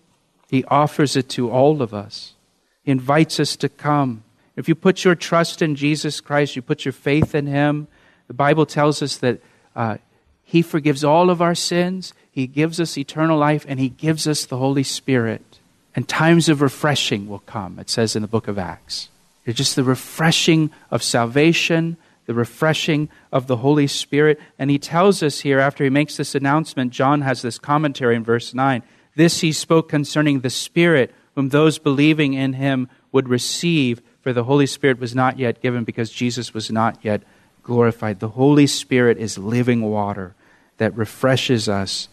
He 0.51 0.65
offers 0.65 1.17
it 1.17 1.29
to 1.31 1.51
all 1.51 1.81
of 1.81 1.95
us. 1.95 2.35
He 2.83 2.91
invites 2.91 3.41
us 3.41 3.57
to 3.57 3.69
come. 3.69 4.25
If 4.57 4.69
you 4.69 4.75
put 4.75 5.05
your 5.05 5.15
trust 5.15 5.63
in 5.63 5.75
Jesus 5.75 6.21
Christ, 6.21 6.57
you 6.57 6.63
put 6.63 6.85
your 6.85 6.93
faith 6.93 7.35
in 7.35 7.47
him, 7.47 7.89
the 8.27 8.35
Bible 8.35 8.67
tells 8.67 9.03
us 9.03 9.17
that 9.19 9.41
uh, 9.75 9.99
He 10.45 10.63
forgives 10.63 11.05
all 11.05 11.31
of 11.31 11.43
our 11.43 11.55
sins, 11.55 12.15
He 12.31 12.47
gives 12.47 12.81
us 12.81 12.97
eternal 12.97 13.39
life, 13.39 13.65
and 13.69 13.79
He 13.79 13.89
gives 13.89 14.27
us 14.27 14.47
the 14.47 14.59
Holy 14.59 14.83
Spirit. 14.83 15.59
And 15.97 16.09
times 16.09 16.49
of 16.49 16.61
refreshing 16.61 17.29
will 17.29 17.41
come, 17.41 17.79
it 17.79 17.89
says 17.89 18.17
in 18.17 18.23
the 18.23 18.29
book 18.29 18.49
of 18.49 18.59
Acts. 18.59 19.09
It's 19.47 19.59
just 19.59 19.77
the 19.77 19.85
refreshing 19.85 20.71
of 20.91 21.03
salvation, 21.03 21.97
the 22.27 22.35
refreshing 22.35 23.09
of 23.33 23.47
the 23.47 23.59
Holy 23.59 23.87
Spirit. 23.87 24.41
And 24.59 24.71
he 24.71 24.79
tells 24.79 25.23
us 25.23 25.41
here, 25.41 25.59
after 25.61 25.85
he 25.85 25.91
makes 25.91 26.17
this 26.17 26.35
announcement, 26.35 26.93
John 26.93 27.21
has 27.23 27.43
this 27.43 27.59
commentary 27.59 28.17
in 28.17 28.25
verse 28.25 28.55
9. 28.55 28.83
This 29.15 29.41
he 29.41 29.53
spoke 29.53 29.89
concerning 29.89 30.41
the 30.41 30.51
Spirit, 30.51 31.15
whom 31.35 31.49
those 31.51 31.79
believing 31.79 32.35
in 32.35 32.55
him 32.55 32.89
would 33.13 33.29
receive, 33.29 34.03
for 34.23 34.33
the 34.33 34.45
Holy 34.45 34.67
Spirit 34.67 34.99
was 34.99 35.15
not 35.15 35.39
yet 35.39 35.63
given 35.63 35.85
because 35.85 36.11
Jesus 36.11 36.55
was 36.55 36.71
not 36.71 36.99
yet 37.03 37.23
glorified. 37.63 38.21
The 38.21 38.31
Holy 38.31 38.67
Spirit 38.67 39.19
is 39.19 39.39
living 39.39 39.83
water 39.83 40.35
that 40.79 40.97
refreshes 40.97 41.69
us 41.69 42.09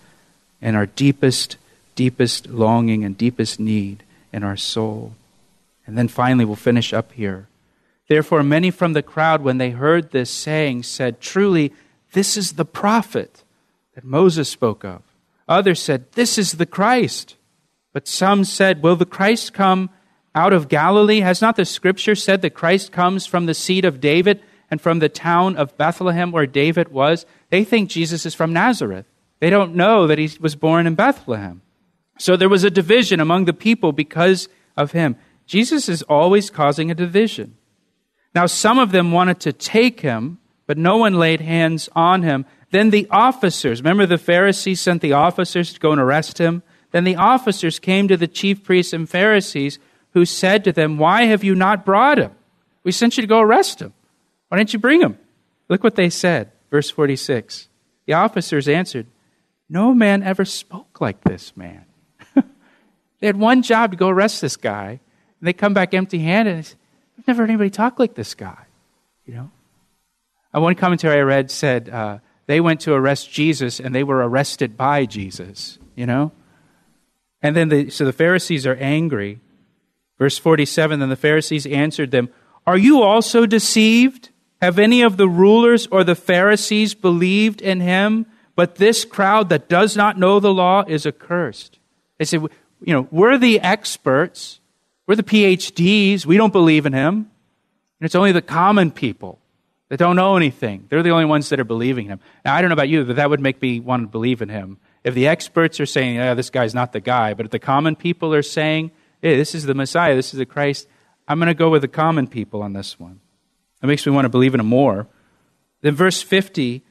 in 0.62 0.76
our 0.76 0.86
deepest, 0.86 1.58
deepest 1.96 2.48
longing 2.48 3.04
and 3.04 3.18
deepest 3.18 3.60
need 3.60 4.04
in 4.32 4.44
our 4.44 4.58
soul. 4.58 5.14
And 5.88 5.98
then 5.98 6.08
finally, 6.08 6.46
we'll 6.46 6.56
finish 6.56 6.94
up 6.94 7.12
here. 7.14 7.48
Therefore, 8.12 8.44
many 8.44 8.72
from 8.72 8.92
the 8.92 9.02
crowd, 9.02 9.42
when 9.42 9.58
they 9.58 9.70
heard 9.70 10.12
this 10.12 10.30
saying, 10.30 10.84
said, 10.84 11.22
Truly, 11.22 11.72
this 12.12 12.36
is 12.36 12.52
the 12.52 12.66
prophet 12.66 13.46
that 13.96 14.04
Moses 14.04 14.50
spoke 14.50 14.84
of. 14.84 15.02
Others 15.48 15.82
said, 15.82 16.12
This 16.12 16.38
is 16.38 16.52
the 16.52 16.66
Christ. 16.66 17.38
But 17.94 18.10
some 18.10 18.44
said, 18.44 18.84
Will 18.84 18.98
the 18.98 19.06
Christ 19.06 19.54
come 19.54 19.92
out 20.36 20.52
of 20.52 20.68
Galilee? 20.68 21.22
Has 21.22 21.42
not 21.42 21.56
the 21.56 21.64
scripture 21.64 22.14
said 22.14 22.42
that 22.42 22.50
Christ 22.54 22.92
comes 22.92 23.26
from 23.26 23.46
the 23.46 23.54
seed 23.54 23.86
of 23.86 24.02
David 24.02 24.42
and 24.70 24.82
from 24.82 25.00
the 25.00 25.08
town 25.08 25.56
of 25.56 25.78
Bethlehem 25.78 26.34
where 26.34 26.46
David 26.46 26.90
was? 26.90 27.26
They 27.50 27.64
think 27.64 27.90
Jesus 27.90 28.26
is 28.26 28.36
from 28.36 28.52
Nazareth. 28.52 29.06
They 29.40 29.50
don't 29.50 29.74
know 29.74 30.06
that 30.08 30.18
he 30.18 30.30
was 30.42 30.58
born 30.58 30.86
in 30.86 30.96
Bethlehem. 30.96 31.62
So 32.20 32.36
there 32.36 32.50
was 32.50 32.66
a 32.66 32.70
division 32.70 33.22
among 33.22 33.46
the 33.46 33.54
people 33.54 33.94
because 33.94 34.50
of 34.76 34.92
him. 34.92 35.16
Jesus 35.46 35.88
is 35.88 36.04
always 36.04 36.50
causing 36.50 36.92
a 36.92 36.94
division. 36.94 37.56
Now, 38.34 38.46
some 38.46 38.80
of 38.80 38.92
them 38.92 39.12
wanted 39.12 39.40
to 39.42 39.54
take 39.54 40.00
him, 40.00 40.40
but 40.66 40.78
no 40.78 40.98
one 40.98 41.16
laid 41.16 41.42
hands 41.42 41.90
on 41.94 42.24
him. 42.24 42.46
Then 42.72 42.90
the 42.90 43.08
officers, 43.12 43.82
remember 43.82 44.06
the 44.06 44.18
Pharisees 44.18 44.80
sent 44.80 45.02
the 45.02 45.14
officers 45.14 45.74
to 45.74 45.80
go 45.80 45.92
and 45.92 46.00
arrest 46.00 46.38
him? 46.38 46.64
Then 46.92 47.04
the 47.04 47.18
officers 47.18 47.80
came 47.80 48.08
to 48.08 48.18
the 48.18 48.28
chief 48.28 48.64
priests 48.64 48.94
and 48.94 49.10
Pharisees, 49.10 49.80
who 50.14 50.26
said 50.26 50.64
to 50.64 50.72
them, 50.72 50.98
Why 50.98 51.24
have 51.24 51.44
you 51.44 51.56
not 51.56 51.86
brought 51.86 52.18
him? 52.18 52.32
We 52.84 52.92
sent 52.92 53.18
you 53.18 53.22
to 53.22 53.28
go 53.28 53.40
arrest 53.40 53.82
him. 53.82 53.94
Why 54.48 54.58
didn't 54.58 54.74
you 54.74 54.80
bring 54.80 55.02
him? 55.02 55.18
Look 55.70 55.84
what 55.84 55.96
they 55.96 56.10
said. 56.10 56.52
Verse 56.70 56.90
46. 56.90 57.70
The 58.06 58.14
officers 58.14 58.68
answered, 58.68 59.08
No 59.70 59.94
man 59.94 60.24
ever 60.24 60.46
spoke 60.46 61.00
like 61.00 61.24
this 61.24 61.56
man. 61.56 61.86
they 62.36 63.28
had 63.28 63.38
one 63.38 63.62
job 63.62 63.92
to 63.92 63.98
go 63.98 64.10
arrest 64.10 64.42
this 64.42 64.58
guy, 64.58 65.00
and 65.40 65.48
they 65.48 65.54
come 65.54 65.74
back 65.74 65.94
empty 65.94 66.20
handed. 66.20 66.74
I've 67.22 67.28
never 67.28 67.44
heard 67.44 67.52
anybody 67.52 67.70
talk 67.70 68.00
like 68.00 68.16
this 68.16 68.34
guy. 68.34 68.66
You 69.28 69.36
know? 69.36 69.52
Uh, 70.56 70.62
one 70.62 70.74
commentary 70.74 71.20
I 71.20 71.22
read 71.22 71.52
said 71.52 71.88
uh, 71.88 72.18
they 72.48 72.60
went 72.60 72.82
to 72.82 72.94
arrest 72.94 73.32
Jesus 73.32 73.80
and 73.80 73.94
they 73.94 74.04
were 74.04 74.28
arrested 74.28 74.76
by 74.76 75.06
Jesus. 75.06 75.78
You 75.96 76.08
know? 76.08 76.32
And 77.44 77.56
then 77.56 77.70
the, 77.70 77.92
so 77.92 78.06
the 78.06 78.12
Pharisees 78.12 78.66
are 78.66 78.74
angry. 78.74 79.40
Verse 80.18 80.40
47 80.40 81.00
Then 81.00 81.10
the 81.10 81.16
Pharisees 81.16 81.68
answered 81.68 82.10
them, 82.10 82.30
Are 82.66 82.78
you 82.78 83.04
also 83.04 83.46
deceived? 83.46 84.30
Have 84.60 84.80
any 84.80 85.04
of 85.04 85.18
the 85.18 85.30
rulers 85.30 85.86
or 85.92 86.04
the 86.04 86.16
Pharisees 86.16 86.96
believed 86.96 87.62
in 87.62 87.82
him? 87.82 88.26
But 88.56 88.78
this 88.78 89.06
crowd 89.06 89.50
that 89.50 89.70
does 89.70 89.96
not 89.96 90.18
know 90.18 90.40
the 90.40 90.52
law 90.52 90.84
is 90.88 91.06
accursed. 91.06 91.78
They 92.18 92.26
said, 92.26 92.42
You 92.84 92.94
know, 92.94 93.08
we're 93.12 93.38
the 93.38 93.60
experts. 93.60 94.60
We're 95.12 95.18
the 95.18 95.24
PhDs. 95.24 96.26
We 96.26 96.38
don't 96.38 96.54
believe 96.54 96.86
in 96.86 96.94
him. 96.94 97.14
And 97.16 97.26
it's 98.00 98.16
only 98.16 98.32
the 98.32 98.42
common 98.42 98.92
people 98.92 99.42
that 99.90 99.98
don't 99.98 100.16
know 100.16 100.38
anything. 100.38 100.86
They're 100.88 101.04
the 101.04 101.10
only 101.10 101.26
ones 101.26 101.50
that 101.50 101.60
are 101.60 101.66
believing 101.66 102.06
him. 102.06 102.22
Now, 102.46 102.56
I 102.56 102.62
don't 102.62 102.70
know 102.70 102.76
about 102.76 102.88
you, 102.88 103.04
but 103.04 103.18
that 103.18 103.30
would 103.30 103.42
make 103.42 103.62
me 103.62 103.82
want 103.82 104.04
to 104.04 104.08
believe 104.08 104.42
in 104.42 104.48
him. 104.48 104.78
If 105.04 105.14
the 105.14 105.28
experts 105.28 105.82
are 105.82 105.86
saying, 105.86 106.16
yeah, 106.16 106.34
this 106.34 106.50
guy's 106.50 106.74
not 106.74 106.94
the 106.94 107.02
guy, 107.02 107.34
but 107.34 107.46
if 107.46 107.52
the 107.52 107.60
common 107.60 107.98
people 107.98 108.34
are 108.34 108.42
saying, 108.42 108.92
hey, 109.22 109.36
this 109.36 109.54
is 109.54 109.66
the 109.66 109.74
Messiah, 109.74 110.16
this 110.16 110.34
is 110.34 110.38
the 110.38 110.46
Christ, 110.46 110.88
I'm 111.28 111.40
going 111.40 111.48
to 111.48 111.56
go 111.56 111.70
with 111.70 111.82
the 111.82 111.90
common 111.90 112.26
people 112.26 112.64
on 112.64 112.72
this 112.72 112.98
one. 112.98 113.20
That 113.82 113.88
makes 113.88 114.06
me 114.06 114.14
want 114.14 114.24
to 114.24 114.30
believe 114.30 114.54
in 114.54 114.62
him 114.62 114.68
more. 114.68 115.10
Then, 115.82 115.94
verse 115.94 116.22
50, 116.22 116.86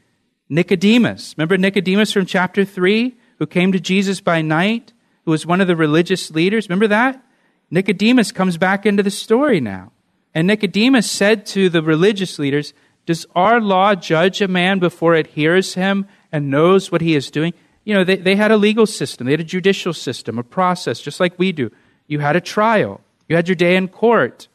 Nicodemus. 0.50 1.35
Remember 1.38 1.56
Nicodemus 1.56 2.12
from 2.12 2.26
chapter 2.26 2.66
3, 2.66 3.16
who 3.38 3.46
came 3.46 3.72
to 3.72 3.80
Jesus 3.80 4.20
by 4.20 4.42
night, 4.42 4.92
who 5.24 5.30
was 5.30 5.46
one 5.46 5.62
of 5.62 5.68
the 5.68 5.74
religious 5.74 6.30
leaders? 6.30 6.68
Remember 6.68 6.88
that? 6.88 7.24
Nicodemus 7.70 8.33
comes 8.33 8.56
back 8.56 8.85
into 8.85 9.02
the 9.02 9.11
story 9.11 9.61
now. 9.61 9.92
And 10.35 10.46
Nicodemus 10.46 11.11
said 11.11 11.46
to 11.46 11.68
the 11.68 11.83
religious 11.83 12.38
leaders, 12.38 12.72
Does 13.06 13.26
our 13.35 13.61
law 13.61 13.94
judge 13.94 14.40
a 14.40 14.48
man 14.48 14.78
before 14.78 15.14
it 15.14 15.28
hears 15.28 15.74
him 15.74 16.06
and 16.30 16.50
knows 16.50 16.92
what 16.92 17.00
he 17.00 17.14
is 17.14 17.30
doing? 17.30 17.52
You 17.85 17.94
know, 17.94 18.04
they, 18.04 18.16
they 18.16 18.37
had 18.37 18.52
a 18.52 18.56
legal 18.56 18.87
system, 18.87 19.26
they 19.26 19.33
had 19.33 19.40
a 19.40 19.44
judicial 19.44 19.92
system, 19.92 20.38
a 20.38 20.44
process, 20.44 21.00
just 21.00 21.20
like 21.20 21.38
we 21.38 21.52
do. 21.52 21.70
You 22.06 22.18
had 22.20 22.37
a 22.37 22.40
trial, 22.40 23.00
you 23.28 23.37
had 23.37 23.48
your 23.48 23.56
day 23.56 23.76
in 23.76 23.88
court. 23.88 24.48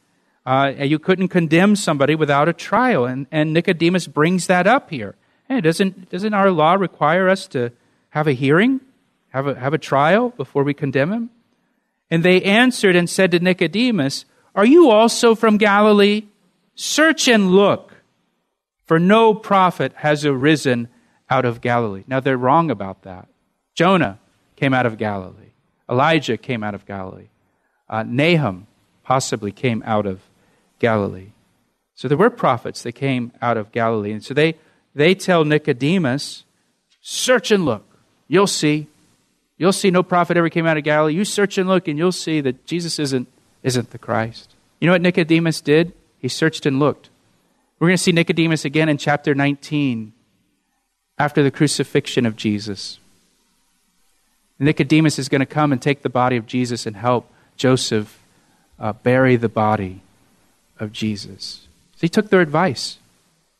Uh, 0.47 0.73
and 0.77 0.91
you 0.91 0.99
couldn't 0.99 1.29
condemn 1.29 1.75
somebody 1.75 2.13
without 2.13 2.47
a 2.47 2.53
trial. 2.53 3.05
And, 3.05 3.25
and 3.31 3.51
Nicodemus 3.51 4.05
brings 4.05 4.45
that 4.45 4.67
up 4.67 4.91
here. 4.91 5.15
Hey, 5.47 5.59
doesn't, 5.59 6.09
doesn't 6.11 6.35
our 6.35 6.51
law 6.51 6.75
require 6.75 7.29
us 7.29 7.47
to 7.47 7.71
have 8.09 8.27
a 8.27 8.33
hearing, 8.33 8.79
have 9.29 9.47
a, 9.47 9.55
have 9.55 9.73
a 9.73 9.79
trial 9.79 10.29
before 10.29 10.63
we 10.63 10.75
condemn 10.75 11.11
him? 11.11 11.29
And 12.09 12.23
they 12.23 12.41
answered 12.41 12.95
and 12.95 13.09
said 13.09 13.31
to 13.31 13.39
Nicodemus, 13.39 14.25
Are 14.53 14.65
you 14.65 14.89
also 14.89 15.35
from 15.35 15.57
Galilee? 15.57 16.23
Search 16.75 17.27
and 17.27 17.51
look, 17.51 17.93
for 18.85 18.99
no 18.99 19.33
prophet 19.33 19.93
has 19.97 20.25
arisen 20.25 20.89
out 21.29 21.45
of 21.45 21.61
Galilee. 21.61 22.03
Now 22.07 22.19
they're 22.19 22.37
wrong 22.37 22.69
about 22.69 23.03
that. 23.03 23.27
Jonah 23.73 24.19
came 24.55 24.73
out 24.73 24.85
of 24.85 24.97
Galilee, 24.97 25.51
Elijah 25.89 26.37
came 26.37 26.63
out 26.63 26.75
of 26.75 26.85
Galilee, 26.85 27.29
uh, 27.89 28.03
Nahum 28.03 28.67
possibly 29.03 29.51
came 29.51 29.83
out 29.85 30.05
of 30.05 30.21
Galilee. 30.79 31.31
So 31.95 32.09
there 32.09 32.17
were 32.17 32.29
prophets 32.29 32.83
that 32.83 32.91
came 32.91 33.31
out 33.41 33.55
of 33.55 33.71
Galilee. 33.71 34.11
And 34.11 34.23
so 34.23 34.33
they, 34.33 34.55
they 34.93 35.15
tell 35.15 35.45
Nicodemus, 35.45 36.43
Search 37.01 37.51
and 37.51 37.65
look. 37.65 37.85
You'll 38.27 38.47
see. 38.47 38.87
You'll 39.57 39.73
see 39.73 39.91
no 39.91 40.03
prophet 40.03 40.37
ever 40.37 40.49
came 40.49 40.65
out 40.65 40.77
of 40.77 40.83
Galilee. 40.83 41.13
You 41.13 41.25
search 41.25 41.57
and 41.57 41.69
look, 41.69 41.87
and 41.87 41.97
you'll 41.97 42.11
see 42.11 42.41
that 42.41 42.65
Jesus 42.65 42.99
isn't, 42.99 43.27
isn't 43.63 43.91
the 43.91 43.97
Christ. 43.97 44.53
You 44.79 44.87
know 44.87 44.93
what 44.93 45.01
Nicodemus 45.01 45.61
did? 45.61 45.93
He 46.19 46.27
searched 46.27 46.65
and 46.65 46.79
looked. 46.79 47.09
We're 47.79 47.87
going 47.87 47.97
to 47.97 48.03
see 48.03 48.11
Nicodemus 48.11 48.65
again 48.65 48.89
in 48.89 48.97
chapter 48.97 49.33
19 49.33 50.13
after 51.17 51.43
the 51.43 51.51
crucifixion 51.51 52.25
of 52.25 52.35
Jesus. 52.35 52.99
Nicodemus 54.59 55.19
is 55.19 55.29
going 55.29 55.39
to 55.39 55.45
come 55.45 55.71
and 55.71 55.81
take 55.81 56.01
the 56.01 56.09
body 56.09 56.37
of 56.37 56.45
Jesus 56.45 56.85
and 56.85 56.95
help 56.95 57.29
Joseph 57.57 58.19
uh, 58.79 58.93
bury 58.93 59.35
the 59.35 59.49
body 59.49 60.01
of 60.79 60.91
Jesus. 60.91 61.67
So 61.95 62.01
he 62.01 62.09
took 62.09 62.29
their 62.29 62.41
advice. 62.41 62.97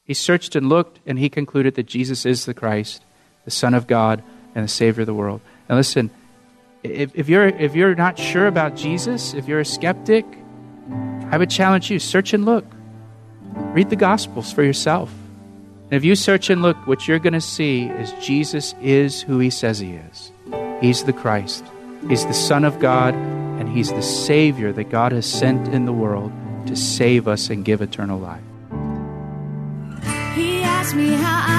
He 0.03 0.13
searched 0.13 0.55
and 0.55 0.69
looked, 0.69 0.99
and 1.05 1.17
he 1.17 1.29
concluded 1.29 1.75
that 1.75 1.88
Jesus 1.88 2.25
is 2.25 2.45
the 2.45 2.53
Christ, 2.53 3.03
the 3.43 3.51
Son 3.51 3.73
of 3.73 3.88
God, 3.88 4.23
and 4.53 4.63
the 4.63 4.69
Savior 4.69 5.01
of 5.01 5.08
the 5.08 5.13
world. 5.13 5.41
Now, 5.69 5.75
listen, 5.75 6.12
if, 6.84 7.12
if, 7.15 7.30
you're, 7.30 7.47
if 7.47 7.75
you're 7.75 7.95
not 7.95 8.19
sure 8.19 8.47
about 8.47 8.75
Jesus, 8.75 9.34
if 9.34 9.47
you're 9.47 9.60
a 9.60 9.65
skeptic, 9.65 10.25
I 11.32 11.38
would 11.38 11.49
challenge 11.49 11.89
you 11.89 11.99
search 11.99 12.34
and 12.34 12.45
look. 12.45 12.65
Read 13.73 13.89
the 13.89 13.95
Gospels 13.95 14.51
for 14.51 14.63
yourself. 14.63 15.12
And 15.86 15.93
if 15.93 16.04
you 16.04 16.15
search 16.15 16.49
and 16.49 16.62
look, 16.62 16.78
what 16.88 17.08
you're 17.08 17.19
going 17.19 17.34
to 17.34 17.41
see 17.41 17.86
is 17.86 18.12
Jesus 18.13 18.73
is 18.82 19.21
who 19.21 19.39
he 19.39 19.49
says 19.49 19.80
he 19.80 19.93
is. 19.93 20.32
He's 20.82 21.04
the 21.04 21.13
Christ, 21.13 21.63
He's 22.08 22.25
the 22.25 22.34
Son 22.34 22.63
of 22.65 22.80
God, 22.80 23.15
and 23.15 23.69
He's 23.69 23.91
the 23.91 24.01
Savior 24.01 24.71
that 24.73 24.89
God 24.89 25.12
has 25.12 25.25
sent 25.25 25.69
in 25.69 25.86
the 25.86 25.93
world 25.93 26.32
to 26.67 26.75
save 26.75 27.28
us 27.28 27.49
and 27.49 27.63
give 27.63 27.82
eternal 27.82 28.19
life. 28.19 28.43
He 30.36 30.62
asked 30.62 30.95
me 30.95 31.13
how 31.13 31.45
I 31.47 31.55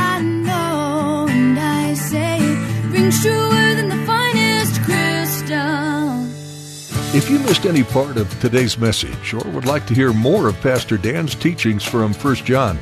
If 7.17 7.31
you 7.31 7.39
missed 7.39 7.65
any 7.65 7.83
part 7.83 8.19
of 8.19 8.29
today's 8.41 8.77
message 8.77 9.33
or 9.33 9.41
would 9.53 9.65
like 9.65 9.87
to 9.87 9.95
hear 9.95 10.13
more 10.13 10.49
of 10.49 10.61
Pastor 10.61 10.99
Dan's 10.99 11.35
teachings 11.35 11.83
from 11.83 12.13
1 12.13 12.35
John, 12.35 12.79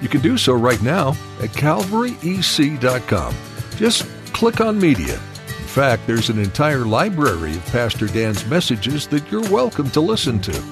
you 0.00 0.08
can 0.08 0.22
do 0.22 0.38
so 0.38 0.54
right 0.54 0.80
now 0.80 1.10
at 1.42 1.50
calvaryec.com. 1.50 3.34
Just 3.76 4.06
click 4.32 4.62
on 4.62 4.80
media. 4.80 5.16
In 5.16 5.66
fact, 5.66 6.06
there's 6.06 6.30
an 6.30 6.38
entire 6.38 6.86
library 6.86 7.56
of 7.56 7.66
Pastor 7.66 8.06
Dan's 8.06 8.46
messages 8.46 9.06
that 9.08 9.30
you're 9.30 9.50
welcome 9.50 9.90
to 9.90 10.00
listen 10.00 10.40
to 10.40 10.62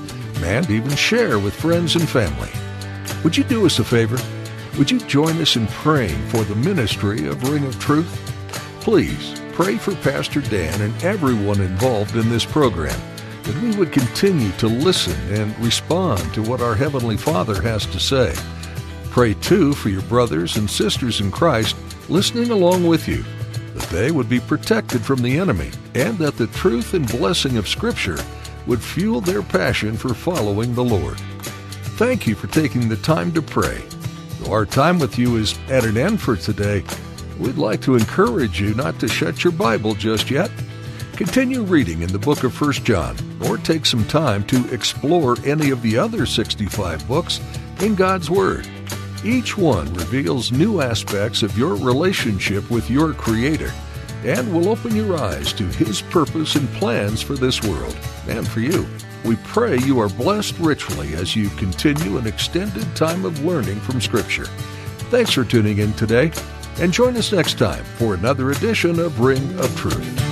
and 0.43 0.71
even 0.71 0.97
share 0.97 1.39
with 1.39 1.55
friends 1.55 1.97
and 1.97 2.09
family. 2.09 2.49
Would 3.25 3.37
you 3.37 3.45
do 3.45 3.67
us 3.67 3.79
a 3.79 3.85
favor? 3.85 4.17
Would 4.79 4.91
you 4.91 5.01
join 5.01 5.39
us 5.43 5.55
in 5.55 5.67
praying 5.67 6.27
for 6.29 6.45
the 6.45 6.57
ministry 6.57 7.27
of 7.27 7.47
Ring 7.47 7.67
of 7.67 7.79
Truth? 7.79 8.11
Please 8.81 9.42
pray 9.53 9.77
for 9.77 9.95
Pastor 9.97 10.41
Dan 10.41 10.81
and 10.81 11.05
everyone 11.05 11.61
involved 11.61 12.17
in 12.17 12.31
this 12.31 12.45
program 12.45 12.99
that 13.43 13.63
we 13.63 13.77
would 13.77 13.93
continue 13.93 14.51
to 14.53 14.67
listen 14.67 15.19
and 15.33 15.59
respond 15.59 16.33
to 16.33 16.43
what 16.43 16.63
our 16.63 16.75
Heavenly 16.75 17.19
Father 17.19 17.61
has 17.61 17.85
to 17.87 18.01
say. 18.01 18.35
Pray 19.11 19.35
too 19.35 19.75
for 19.75 19.91
your 19.91 20.03
brothers 20.03 20.57
and 20.57 20.71
sisters 20.71 21.21
in 21.21 21.31
Christ 21.31 21.77
listening 22.09 22.51
along 22.51 22.87
with 22.87 23.07
you, 23.07 23.23
that 23.75 23.89
they 23.91 24.11
would 24.11 24.29
be 24.29 24.41
protected 24.41 25.03
from 25.03 25.21
the 25.21 25.39
enemy, 25.39 25.71
and 25.95 26.17
that 26.19 26.39
the 26.39 26.47
truth 26.49 26.95
and 26.95 27.07
blessing 27.09 27.59
of 27.59 27.69
Scripture 27.69 28.19
would 28.67 28.83
fuel 28.83 29.21
their 29.21 29.43
passion 29.43 29.97
for 29.99 30.15
following 30.15 30.75
the 30.75 30.85
Lord. 30.85 31.19
Thank 31.99 32.27
you 32.27 32.35
for 32.35 32.47
taking 32.47 32.89
the 32.89 32.97
time 32.97 33.33
to 33.33 33.43
pray. 33.43 33.83
Our 34.49 34.65
time 34.65 34.99
with 34.99 35.19
you 35.19 35.37
is 35.37 35.59
at 35.69 35.85
an 35.85 35.97
end 35.99 36.21
for 36.23 36.37
today, 36.37 36.85
We'd 37.39 37.57
like 37.57 37.81
to 37.83 37.97
encourage 37.97 38.61
you 38.61 38.75
not 38.75 38.99
to 39.01 39.09
shut 39.09 39.43
your 39.45 39.53
Bible 39.53 39.95
just 39.95 40.31
yet. 40.31 40.51
Continue 41.15 41.63
reading 41.63 42.03
in 42.03 42.13
the 42.13 42.19
book 42.19 42.45
of 42.45 42.59
1 42.59 42.73
John, 42.85 43.17
or 43.47 43.59
take 43.59 43.87
some 43.87 44.05
time 44.07 44.45
to 44.45 44.73
explore 44.73 45.37
any 45.45 45.71
of 45.71 45.83
the 45.83 45.99
other 45.99 46.27
65 46.27 47.07
books 47.07 47.41
in 47.81 47.95
God's 47.95 48.31
Word. 48.31 48.69
Each 49.25 49.57
one 49.57 49.93
reveals 49.95 50.51
new 50.51 50.81
aspects 50.81 51.43
of 51.43 51.57
your 51.57 51.77
relationship 51.77 52.69
with 52.71 52.91
your 52.91 53.13
Creator 53.13 53.73
and 54.25 54.53
will 54.53 54.69
open 54.69 54.95
your 54.95 55.17
eyes 55.17 55.53
to 55.55 55.65
His 55.65 56.03
purpose 56.03 56.55
and 56.55 56.69
plans 56.75 57.23
for 57.23 57.35
this 57.35 57.63
world 57.63 57.97
and 58.29 58.47
for 58.47 58.61
you. 58.61 58.87
We 59.25 59.37
pray 59.37 59.79
you 59.79 60.01
are 60.01 60.09
blessed 60.09 60.59
richly 60.59 61.15
as 61.15 61.37
you 61.37 61.49
continue 61.51 62.19
an 62.19 62.27
extended 62.27 62.97
time 62.97 63.25
of 63.25 63.45
learning 63.45 63.81
from 63.81 64.01
Scripture. 64.01 64.47
Thanks 65.11 65.33
for 65.33 65.45
tuning 65.45 65.79
in 65.79 65.93
today, 65.93 66.33
and 66.81 66.93
join 66.93 67.17
us 67.17 67.33
next 67.33 67.59
time 67.59 67.85
for 67.85 68.15
another 68.15 68.51
edition 68.51 68.99
of 68.99 69.21
Ring 69.21 69.59
of 69.59 69.77
Truth. 69.77 70.32